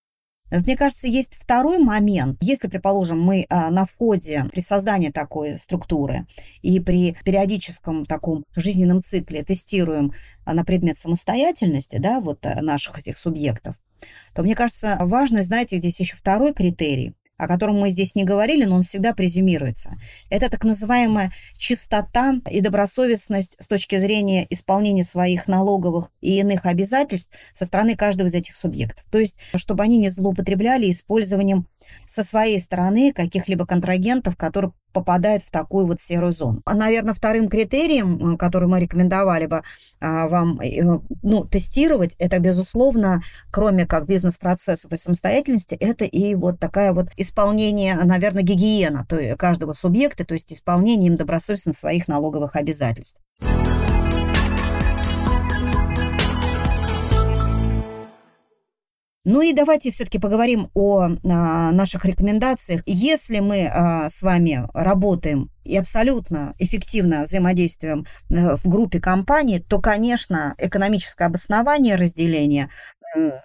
Вот 0.53 0.67
мне 0.67 0.77
кажется, 0.77 1.07
есть 1.07 1.35
второй 1.35 1.79
момент. 1.79 2.37
Если, 2.41 2.67
предположим, 2.67 3.19
мы 3.19 3.47
а, 3.49 3.71
на 3.71 3.85
входе 3.85 4.45
при 4.51 4.59
создании 4.59 5.09
такой 5.09 5.57
структуры 5.57 6.27
и 6.61 6.79
при 6.79 7.17
периодическом 7.25 8.05
таком 8.05 8.45
жизненном 8.55 9.01
цикле 9.01 9.43
тестируем 9.43 10.13
а, 10.45 10.53
на 10.53 10.63
предмет 10.63 10.99
самостоятельности 10.99 11.97
да, 11.97 12.19
вот, 12.19 12.45
а, 12.45 12.61
наших 12.61 12.99
этих 12.99 13.17
субъектов, 13.17 13.77
то 14.35 14.43
мне 14.43 14.53
кажется, 14.53 14.97
важно, 15.01 15.41
знаете, 15.41 15.79
здесь 15.79 15.99
еще 15.99 16.15
второй 16.15 16.53
критерий 16.53 17.15
о 17.43 17.47
котором 17.47 17.79
мы 17.79 17.89
здесь 17.89 18.15
не 18.15 18.23
говорили, 18.23 18.65
но 18.65 18.75
он 18.75 18.81
всегда 18.83 19.13
презюмируется. 19.13 19.97
Это 20.29 20.49
так 20.49 20.63
называемая 20.63 21.31
чистота 21.57 22.35
и 22.49 22.61
добросовестность 22.61 23.57
с 23.59 23.67
точки 23.67 23.97
зрения 23.97 24.47
исполнения 24.49 25.03
своих 25.03 25.47
налоговых 25.47 26.11
и 26.21 26.39
иных 26.39 26.65
обязательств 26.65 27.31
со 27.51 27.65
стороны 27.65 27.95
каждого 27.95 28.27
из 28.27 28.35
этих 28.35 28.55
субъектов. 28.55 29.05
То 29.11 29.19
есть, 29.19 29.35
чтобы 29.55 29.83
они 29.83 29.97
не 29.97 30.09
злоупотребляли 30.09 30.89
использованием 30.89 31.65
со 32.05 32.23
своей 32.23 32.59
стороны 32.59 33.13
каких-либо 33.13 33.65
контрагентов, 33.65 34.37
которые 34.37 34.73
попадает 34.93 35.43
в 35.43 35.51
такую 35.51 35.87
вот 35.87 35.99
серую 35.99 36.31
зону. 36.31 36.61
А, 36.65 36.75
наверное, 36.75 37.13
вторым 37.13 37.49
критерием, 37.49 38.35
э, 38.35 38.37
который 38.37 38.67
мы 38.67 38.79
рекомендовали 38.79 39.47
бы 39.47 39.63
а, 39.99 40.27
вам 40.27 40.59
э, 40.61 40.81
ну, 41.21 41.45
тестировать, 41.45 42.15
это, 42.19 42.39
безусловно, 42.39 43.21
кроме 43.51 43.85
как 43.85 44.05
бизнес-процессов 44.05 44.91
и 44.93 44.97
самостоятельности, 44.97 45.75
это 45.75 46.05
и 46.05 46.35
вот 46.35 46.59
такая 46.59 46.93
вот 46.93 47.07
исполнение, 47.17 47.95
наверное, 47.95 48.43
гигиена 48.43 49.05
то 49.09 49.35
каждого 49.35 49.73
субъекта, 49.73 50.25
то 50.25 50.33
есть 50.33 50.53
исполнение 50.53 51.07
им 51.07 51.15
добросовестно 51.15 51.73
своих 51.73 52.07
налоговых 52.07 52.55
обязательств. 52.55 53.19
Ну 59.25 59.41
и 59.41 59.53
давайте 59.53 59.89
все-таки 59.91 60.19
поговорим 60.19 60.69
о 60.73 61.03
а, 61.03 61.71
наших 61.71 62.03
рекомендациях. 62.03 62.81
Если 62.85 63.39
мы 63.39 63.67
а, 63.67 64.09
с 64.09 64.21
вами 64.21 64.67
работаем 64.73 65.49
и 65.63 65.77
абсолютно 65.77 66.53
эффективно 66.59 67.23
взаимодействуем 67.23 68.05
э, 68.29 68.55
в 68.55 68.67
группе 68.67 68.99
компаний, 68.99 69.59
то, 69.59 69.79
конечно, 69.79 70.55
экономическое 70.57 71.25
обоснование 71.25 71.95
разделения 71.95 72.69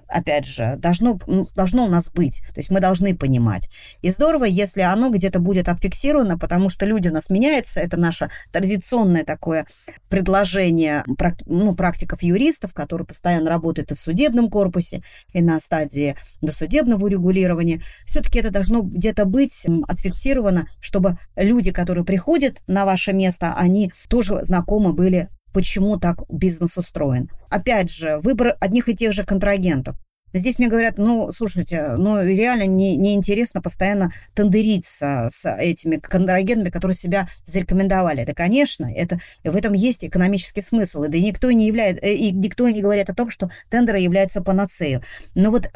опять 0.06 0.46
же, 0.46 0.76
должно, 0.78 1.18
должно 1.54 1.84
у 1.84 1.88
нас 1.88 2.10
быть. 2.10 2.42
То 2.54 2.60
есть 2.60 2.70
мы 2.70 2.80
должны 2.80 3.16
понимать. 3.16 3.70
И 4.02 4.10
здорово, 4.10 4.44
если 4.44 4.80
оно 4.80 5.10
где-то 5.10 5.38
будет 5.40 5.68
отфиксировано, 5.68 6.38
потому 6.38 6.68
что 6.68 6.86
люди 6.86 7.08
у 7.08 7.12
нас 7.12 7.30
меняются. 7.30 7.80
Это 7.80 7.96
наше 7.96 8.30
традиционное 8.52 9.24
такое 9.24 9.66
предложение 10.08 11.04
ну, 11.46 11.74
практиков 11.74 12.22
юристов, 12.22 12.72
которые 12.72 13.06
постоянно 13.06 13.50
работают 13.50 13.90
и 13.90 13.94
в 13.94 13.98
судебном 13.98 14.50
корпусе, 14.50 15.02
и 15.32 15.42
на 15.42 15.60
стадии 15.60 16.16
досудебного 16.40 17.04
урегулирования. 17.04 17.82
Все-таки 18.06 18.38
это 18.38 18.50
должно 18.50 18.82
где-то 18.82 19.24
быть 19.24 19.66
отфиксировано, 19.86 20.66
чтобы 20.80 21.18
люди, 21.36 21.70
которые 21.72 22.04
приходят 22.04 22.62
на 22.66 22.84
ваше 22.84 23.12
место, 23.12 23.54
они 23.54 23.92
тоже 24.08 24.42
знакомы 24.42 24.92
были 24.92 25.28
почему 25.58 25.98
так 25.98 26.22
бизнес 26.28 26.78
устроен. 26.78 27.28
Опять 27.50 27.90
же, 27.90 28.18
выбор 28.18 28.56
одних 28.60 28.88
и 28.88 28.94
тех 28.94 29.12
же 29.12 29.24
контрагентов. 29.24 29.96
Здесь 30.32 30.60
мне 30.60 30.68
говорят, 30.68 30.98
ну, 30.98 31.32
слушайте, 31.32 31.96
ну, 31.96 32.22
реально 32.22 32.68
не, 32.68 32.96
неинтересно 32.96 33.60
постоянно 33.60 34.12
тендериться 34.34 35.26
с 35.32 35.50
этими 35.50 35.96
контрагентами, 35.96 36.70
которые 36.70 36.94
себя 36.94 37.28
зарекомендовали. 37.44 38.24
Да, 38.24 38.34
конечно, 38.34 38.88
это, 38.94 39.18
в 39.42 39.56
этом 39.56 39.72
есть 39.72 40.04
экономический 40.04 40.62
смысл. 40.62 41.02
И 41.02 41.08
да 41.08 41.18
никто 41.18 41.50
не 41.50 41.66
является, 41.66 42.06
э, 42.06 42.14
и 42.14 42.30
никто 42.30 42.68
не 42.68 42.80
говорит 42.80 43.10
о 43.10 43.14
том, 43.14 43.28
что 43.28 43.50
тендеры 43.68 43.98
являются 43.98 44.42
панацею. 44.42 45.02
Но 45.34 45.50
вот 45.50 45.72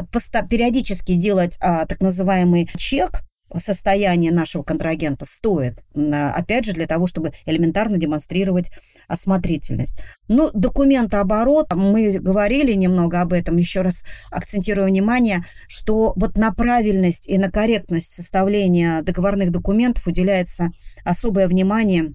периодически 0.49 1.14
делать 1.14 1.59
а, 1.61 1.87
так 1.87 2.01
называемый 2.01 2.71
чек, 2.77 3.23
состояние 3.58 4.32
нашего 4.32 4.62
контрагента 4.62 5.26
стоит, 5.26 5.82
опять 5.94 6.64
же, 6.64 6.72
для 6.72 6.86
того, 6.86 7.06
чтобы 7.06 7.32
элементарно 7.46 7.96
демонстрировать 7.98 8.70
осмотрительность. 9.08 9.96
Ну, 10.28 10.50
документооборот, 10.52 11.72
мы 11.74 12.10
говорили 12.10 12.72
немного 12.72 13.20
об 13.20 13.32
этом, 13.32 13.56
еще 13.56 13.82
раз 13.82 14.04
акцентирую 14.30 14.88
внимание, 14.88 15.44
что 15.68 16.12
вот 16.16 16.38
на 16.38 16.52
правильность 16.52 17.28
и 17.28 17.38
на 17.38 17.50
корректность 17.50 18.14
составления 18.14 19.02
договорных 19.02 19.50
документов 19.50 20.06
уделяется 20.06 20.70
особое 21.04 21.46
внимание 21.48 22.14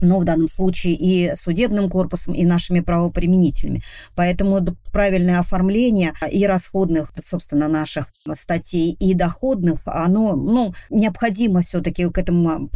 но 0.00 0.18
в 0.18 0.24
данном 0.24 0.48
случае 0.48 0.94
и 0.94 1.34
судебным 1.34 1.88
корпусом, 1.88 2.34
и 2.34 2.44
нашими 2.44 2.80
правоприменителями. 2.80 3.82
Поэтому 4.14 4.60
правильное 4.92 5.40
оформление 5.40 6.14
и 6.30 6.46
расходных, 6.46 7.12
собственно, 7.20 7.68
наших 7.68 8.06
статей, 8.32 8.96
и 8.98 9.14
доходных, 9.14 9.80
оно 9.86 10.36
ну, 10.36 10.74
необходимо 10.90 11.62
все-таки 11.62 12.08
к 12.08 12.18
этому 12.18 12.70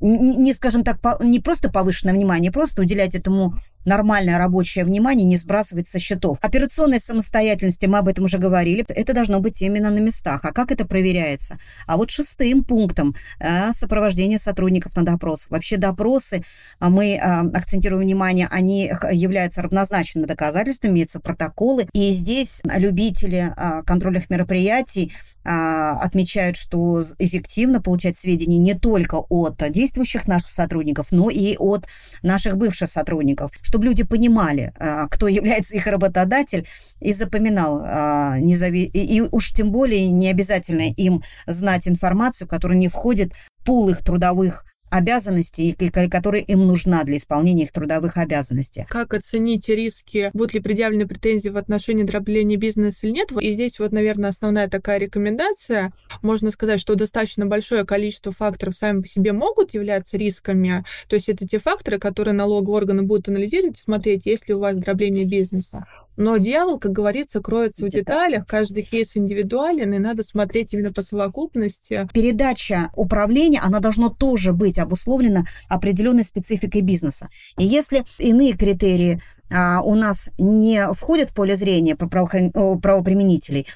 не, 0.00 0.54
скажем 0.54 0.82
так, 0.82 0.98
не 1.20 1.40
просто 1.40 1.70
повышенное 1.70 2.14
внимание, 2.14 2.50
просто 2.50 2.80
уделять 2.82 3.14
этому 3.14 3.54
нормальное 3.84 4.38
рабочее 4.38 4.84
внимание 4.84 5.26
не 5.26 5.36
сбрасывать 5.36 5.88
со 5.88 5.98
счетов. 5.98 6.38
Операционной 6.40 7.00
самостоятельности, 7.00 7.86
мы 7.86 7.98
об 7.98 8.08
этом 8.08 8.24
уже 8.24 8.38
говорили, 8.38 8.84
это 8.88 9.12
должно 9.12 9.40
быть 9.40 9.60
именно 9.62 9.90
на 9.90 9.98
местах. 9.98 10.44
А 10.44 10.52
как 10.52 10.70
это 10.70 10.86
проверяется? 10.86 11.58
А 11.86 11.96
вот 11.96 12.10
шестым 12.10 12.64
пунктом 12.64 13.14
э, 13.38 13.72
сопровождение 13.72 14.38
сотрудников 14.38 14.96
на 14.96 15.02
допросах. 15.02 15.50
Вообще 15.50 15.76
допросы, 15.76 16.44
а 16.78 16.90
мы 16.90 17.14
э, 17.14 17.18
акцентируем 17.20 18.02
внимание, 18.02 18.48
они 18.50 18.92
являются 19.12 19.62
равнозначными 19.62 20.26
доказательствами, 20.26 20.92
имеются 20.92 21.20
протоколы. 21.20 21.88
И 21.92 22.10
здесь 22.10 22.62
любители 22.64 23.52
э, 23.56 23.82
контрольных 23.84 24.30
мероприятий 24.30 25.12
отмечают, 25.50 26.56
что 26.56 27.02
эффективно 27.18 27.80
получать 27.80 28.16
сведения 28.16 28.58
не 28.58 28.74
только 28.74 29.16
от 29.16 29.62
действующих 29.70 30.28
наших 30.28 30.50
сотрудников, 30.50 31.08
но 31.10 31.30
и 31.30 31.56
от 31.56 31.86
наших 32.22 32.56
бывших 32.56 32.90
сотрудников, 32.90 33.50
чтобы 33.62 33.86
люди 33.86 34.02
понимали, 34.02 34.72
а, 34.78 35.08
кто 35.08 35.28
является 35.28 35.76
их 35.76 35.86
работодатель, 35.86 36.66
и 37.00 37.12
запоминал, 37.12 37.82
а, 37.84 38.36
и 38.38 39.20
уж 39.30 39.52
тем 39.52 39.72
более 39.72 40.08
не 40.08 40.28
обязательно 40.28 40.92
им 40.92 41.22
знать 41.46 41.88
информацию, 41.88 42.46
которая 42.46 42.78
не 42.78 42.88
входит 42.88 43.32
в 43.50 43.64
пул 43.64 43.88
их 43.88 44.04
трудовых 44.04 44.64
обязанностей, 44.90 45.76
которая 46.10 46.42
им 46.42 46.66
нужна 46.66 47.04
для 47.04 47.16
исполнения 47.16 47.64
их 47.64 47.72
трудовых 47.72 48.16
обязанностей. 48.16 48.86
Как 48.88 49.14
оценить 49.14 49.68
риски, 49.68 50.30
будут 50.34 50.54
ли 50.54 50.60
предъявлены 50.60 51.06
претензии 51.06 51.48
в 51.48 51.56
отношении 51.56 52.02
дробления 52.02 52.56
бизнеса 52.56 53.06
или 53.06 53.12
нет? 53.12 53.32
И 53.40 53.52
здесь 53.52 53.78
вот, 53.78 53.92
наверное, 53.92 54.30
основная 54.30 54.68
такая 54.68 54.98
рекомендация. 54.98 55.92
Можно 56.22 56.50
сказать, 56.50 56.80
что 56.80 56.94
достаточно 56.94 57.46
большое 57.46 57.84
количество 57.84 58.32
факторов 58.32 58.74
сами 58.74 59.02
по 59.02 59.08
себе 59.08 59.32
могут 59.32 59.74
являться 59.74 60.16
рисками. 60.16 60.84
То 61.08 61.14
есть 61.14 61.28
это 61.28 61.46
те 61.46 61.58
факторы, 61.58 61.98
которые 61.98 62.34
налоговые 62.34 62.76
органы 62.78 63.02
будут 63.02 63.28
анализировать 63.28 63.78
и 63.78 63.80
смотреть, 63.80 64.26
есть 64.26 64.48
ли 64.48 64.54
у 64.54 64.58
вас 64.58 64.76
дробление 64.76 65.24
бизнеса. 65.24 65.86
Но 66.20 66.36
дьявол, 66.36 66.78
как 66.78 66.92
говорится, 66.92 67.40
кроется 67.40 67.86
в 67.86 67.88
деталях. 67.88 68.46
Каждый 68.46 68.82
кейс 68.82 69.16
индивидуален, 69.16 69.94
и 69.94 69.98
надо 69.98 70.22
смотреть 70.22 70.74
именно 70.74 70.92
по 70.92 71.00
совокупности. 71.00 72.06
Передача 72.12 72.90
управления, 72.94 73.60
она 73.60 73.80
должна 73.80 74.10
тоже 74.10 74.52
быть 74.52 74.78
обусловлена 74.78 75.44
определенной 75.70 76.22
спецификой 76.22 76.82
бизнеса. 76.82 77.30
И 77.56 77.64
если 77.64 78.04
иные 78.18 78.52
критерии 78.52 79.22
у 79.50 79.94
нас 79.94 80.30
не 80.38 80.92
входят 80.92 81.30
в 81.30 81.34
поле 81.34 81.54
зрения 81.54 81.96
правоприменителей, 81.96 83.66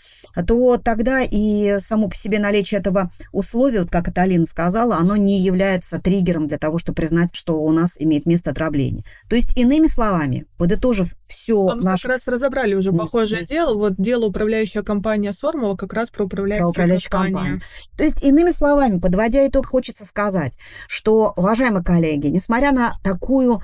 то 0.47 0.79
тогда 0.79 1.23
и 1.23 1.77
само 1.79 2.09
по 2.09 2.17
себе 2.17 2.39
наличие 2.39 2.81
этого 2.81 3.13
условия, 3.33 3.81
вот 3.81 3.91
как 3.91 4.09
это 4.09 4.23
Алина 4.23 4.47
сказала, 4.47 4.97
оно 4.97 5.17
не 5.17 5.39
является 5.39 6.01
триггером 6.01 6.49
для 6.49 6.59
того, 6.59 6.79
чтобы 6.79 6.97
признать, 6.97 7.35
что 7.35 7.61
у 7.61 7.71
нас 7.71 7.97
имеет 8.01 8.27
место 8.27 8.51
отравление. 8.51 9.05
То 9.29 9.37
есть, 9.37 9.57
иными 9.57 9.87
словами, 9.87 10.47
подытожив 10.59 11.15
все... 11.27 11.69
А 11.69 11.75
мы 11.77 11.83
наш... 11.83 12.03
как 12.03 12.13
раз 12.13 12.27
разобрали 12.27 12.75
уже 12.75 12.93
похожее 12.93 13.43
mm-hmm. 13.43 13.47
дело. 13.47 13.75
Вот 13.75 13.95
дело 13.97 14.27
управляющая 14.27 14.83
компания 14.83 15.33
Сормова 15.33 15.77
как 15.77 15.93
раз 15.93 16.11
про 16.11 16.25
управляющую, 16.25 16.65
про 16.65 16.71
управляющую 16.71 17.11
компанию. 17.11 17.37
компанию. 17.37 17.61
То 17.97 18.05
есть, 18.05 18.23
иными 18.23 18.51
словами, 18.51 18.99
подводя 18.99 19.47
итог, 19.47 19.67
хочется 19.67 20.05
сказать, 20.05 20.59
что, 20.89 21.33
уважаемые 21.37 21.85
коллеги, 21.85 22.27
несмотря 22.29 22.73
на 22.73 22.93
такую 23.03 23.61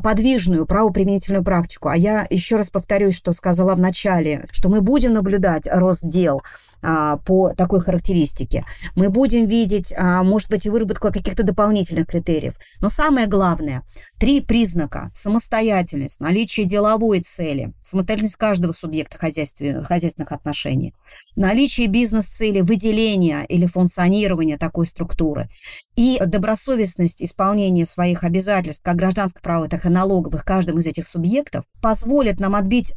подвижную 0.00 0.66
правоприменительную 0.66 1.44
практику. 1.44 1.88
А 1.88 1.96
я 1.96 2.26
еще 2.30 2.56
раз 2.56 2.70
повторюсь, 2.70 3.16
что 3.16 3.32
сказала 3.32 3.74
в 3.74 3.80
начале, 3.80 4.44
что 4.50 4.68
мы 4.68 4.80
будем 4.80 5.14
наблюдать 5.14 5.68
рост 5.70 6.02
дел 6.02 6.42
а, 6.82 7.16
по 7.18 7.50
такой 7.54 7.80
характеристике. 7.80 8.64
Мы 8.94 9.08
будем 9.08 9.46
видеть, 9.46 9.94
а, 9.96 10.22
может 10.22 10.50
быть, 10.50 10.66
и 10.66 10.70
выработку 10.70 11.08
каких-то 11.12 11.42
дополнительных 11.42 12.06
критериев. 12.06 12.54
Но 12.80 12.88
самое 12.88 13.26
главное, 13.26 13.82
три 14.24 14.40
признака. 14.40 15.10
Самостоятельность, 15.12 16.18
наличие 16.18 16.64
деловой 16.64 17.20
цели, 17.20 17.74
самостоятельность 17.84 18.36
каждого 18.36 18.72
субъекта 18.72 19.18
хозяйственных 19.18 20.32
отношений, 20.32 20.94
наличие 21.36 21.88
бизнес-цели, 21.88 22.62
выделения 22.62 23.44
или 23.44 23.66
функционирования 23.66 24.56
такой 24.56 24.86
структуры 24.86 25.50
и 25.94 26.18
добросовестность 26.24 27.22
исполнения 27.22 27.84
своих 27.84 28.24
обязательств 28.24 28.82
как 28.82 28.96
гражданского 28.96 29.42
права, 29.42 29.68
так 29.68 29.84
и 29.84 29.90
налоговых 29.90 30.42
каждым 30.42 30.78
из 30.78 30.86
этих 30.86 31.06
субъектов 31.06 31.66
позволит 31.82 32.40
нам 32.40 32.54
отбить 32.54 32.94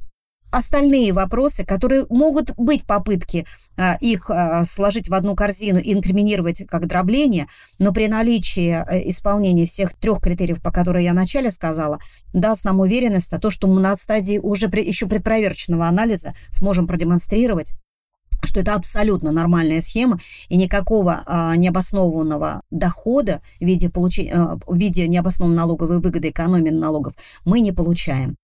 остальные 0.52 1.14
вопросы, 1.14 1.66
которые 1.66 2.06
могут 2.10 2.56
быть 2.58 2.86
попытки 2.86 3.46
а, 3.76 3.98
их 4.00 4.30
а, 4.30 4.66
сложить 4.66 5.10
в 5.10 5.14
одну 5.14 5.36
корзину 5.36 5.80
и 5.80 5.94
инкриминировать 5.94 6.64
как 6.68 6.88
дробление, 6.88 7.48
но 7.80 7.94
при 7.94 8.08
наличии 8.08 8.72
а, 8.72 8.86
исполнения 9.10 9.66
всех 9.66 9.94
трех 9.94 10.22
критериев, 10.22 10.62
по 10.62 10.72
которым 10.72 11.04
я 11.04 11.12
вначале 11.12 11.52
сказала, 11.52 12.00
даст 12.34 12.66
нам 12.66 12.80
уверенность 12.80 13.34
о 13.34 13.40
том, 13.40 13.52
что 13.52 13.68
мы 13.68 13.82
на 13.82 13.96
стадии 13.98 14.38
уже 14.38 14.70
при, 14.70 14.86
еще 14.86 15.08
предпроверочного 15.08 15.88
анализа 15.88 16.34
сможем 16.50 16.88
продемонстрировать 16.88 17.74
что 18.44 18.60
это 18.60 18.74
абсолютно 18.76 19.32
нормальная 19.32 19.82
схема, 19.82 20.20
и 20.50 20.58
никакого 20.58 21.24
а, 21.26 21.56
необоснованного 21.56 22.62
дохода 22.72 23.42
в 23.60 23.66
виде, 23.66 23.90
получения, 23.90 24.34
а, 24.34 24.58
в 24.66 24.76
виде 24.76 25.08
необоснованной 25.08 25.58
налоговой 25.58 26.00
выгоды, 26.00 26.30
экономии 26.30 26.70
налогов 26.70 27.14
мы 27.46 27.60
не 27.60 27.72
получаем. 27.72 28.36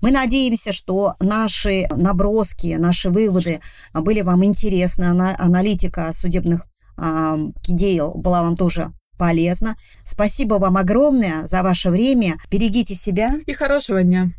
Мы 0.00 0.10
надеемся, 0.10 0.72
что 0.72 1.14
наши 1.20 1.86
наброски, 1.94 2.76
наши 2.78 3.10
выводы 3.10 3.60
были 3.92 4.20
вам 4.22 4.44
интересны, 4.44 5.04
аналитика 5.38 6.12
судебных 6.12 6.66
а, 6.96 7.38
дел 7.66 8.14
была 8.14 8.42
вам 8.42 8.56
тоже 8.56 8.92
полезна. 9.18 9.76
Спасибо 10.02 10.54
вам 10.54 10.78
огромное 10.78 11.44
за 11.44 11.62
ваше 11.62 11.90
время. 11.90 12.38
Берегите 12.50 12.94
себя. 12.94 13.34
И 13.46 13.52
хорошего 13.52 14.02
дня. 14.02 14.30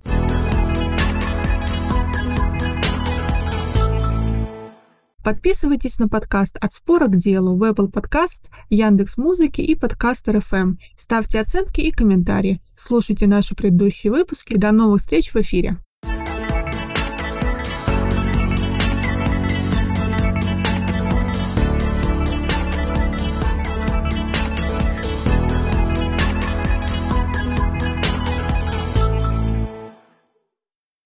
Подписывайтесь 5.24 6.00
на 6.00 6.08
подкаст 6.08 6.58
«От 6.60 6.74
спора 6.74 7.08
к 7.08 7.16
делу» 7.16 7.56
в 7.56 7.64
Apple 7.64 7.92
Podcast, 7.92 8.50
Яндекс 8.70 9.18
Музыки 9.18 9.62
и 9.62 9.76
Подкастер 9.76 10.38
FM. 10.38 10.78
Ставьте 10.98 11.40
оценки 11.40 11.80
и 11.80 11.92
комментарии. 11.92 12.60
Слушайте 12.76 13.28
наши 13.28 13.56
предыдущие 13.56 14.12
выпуски. 14.12 14.58
До 14.58 14.72
новых 14.72 15.00
встреч 15.02 15.32
в 15.32 15.36
эфире. 15.36 15.78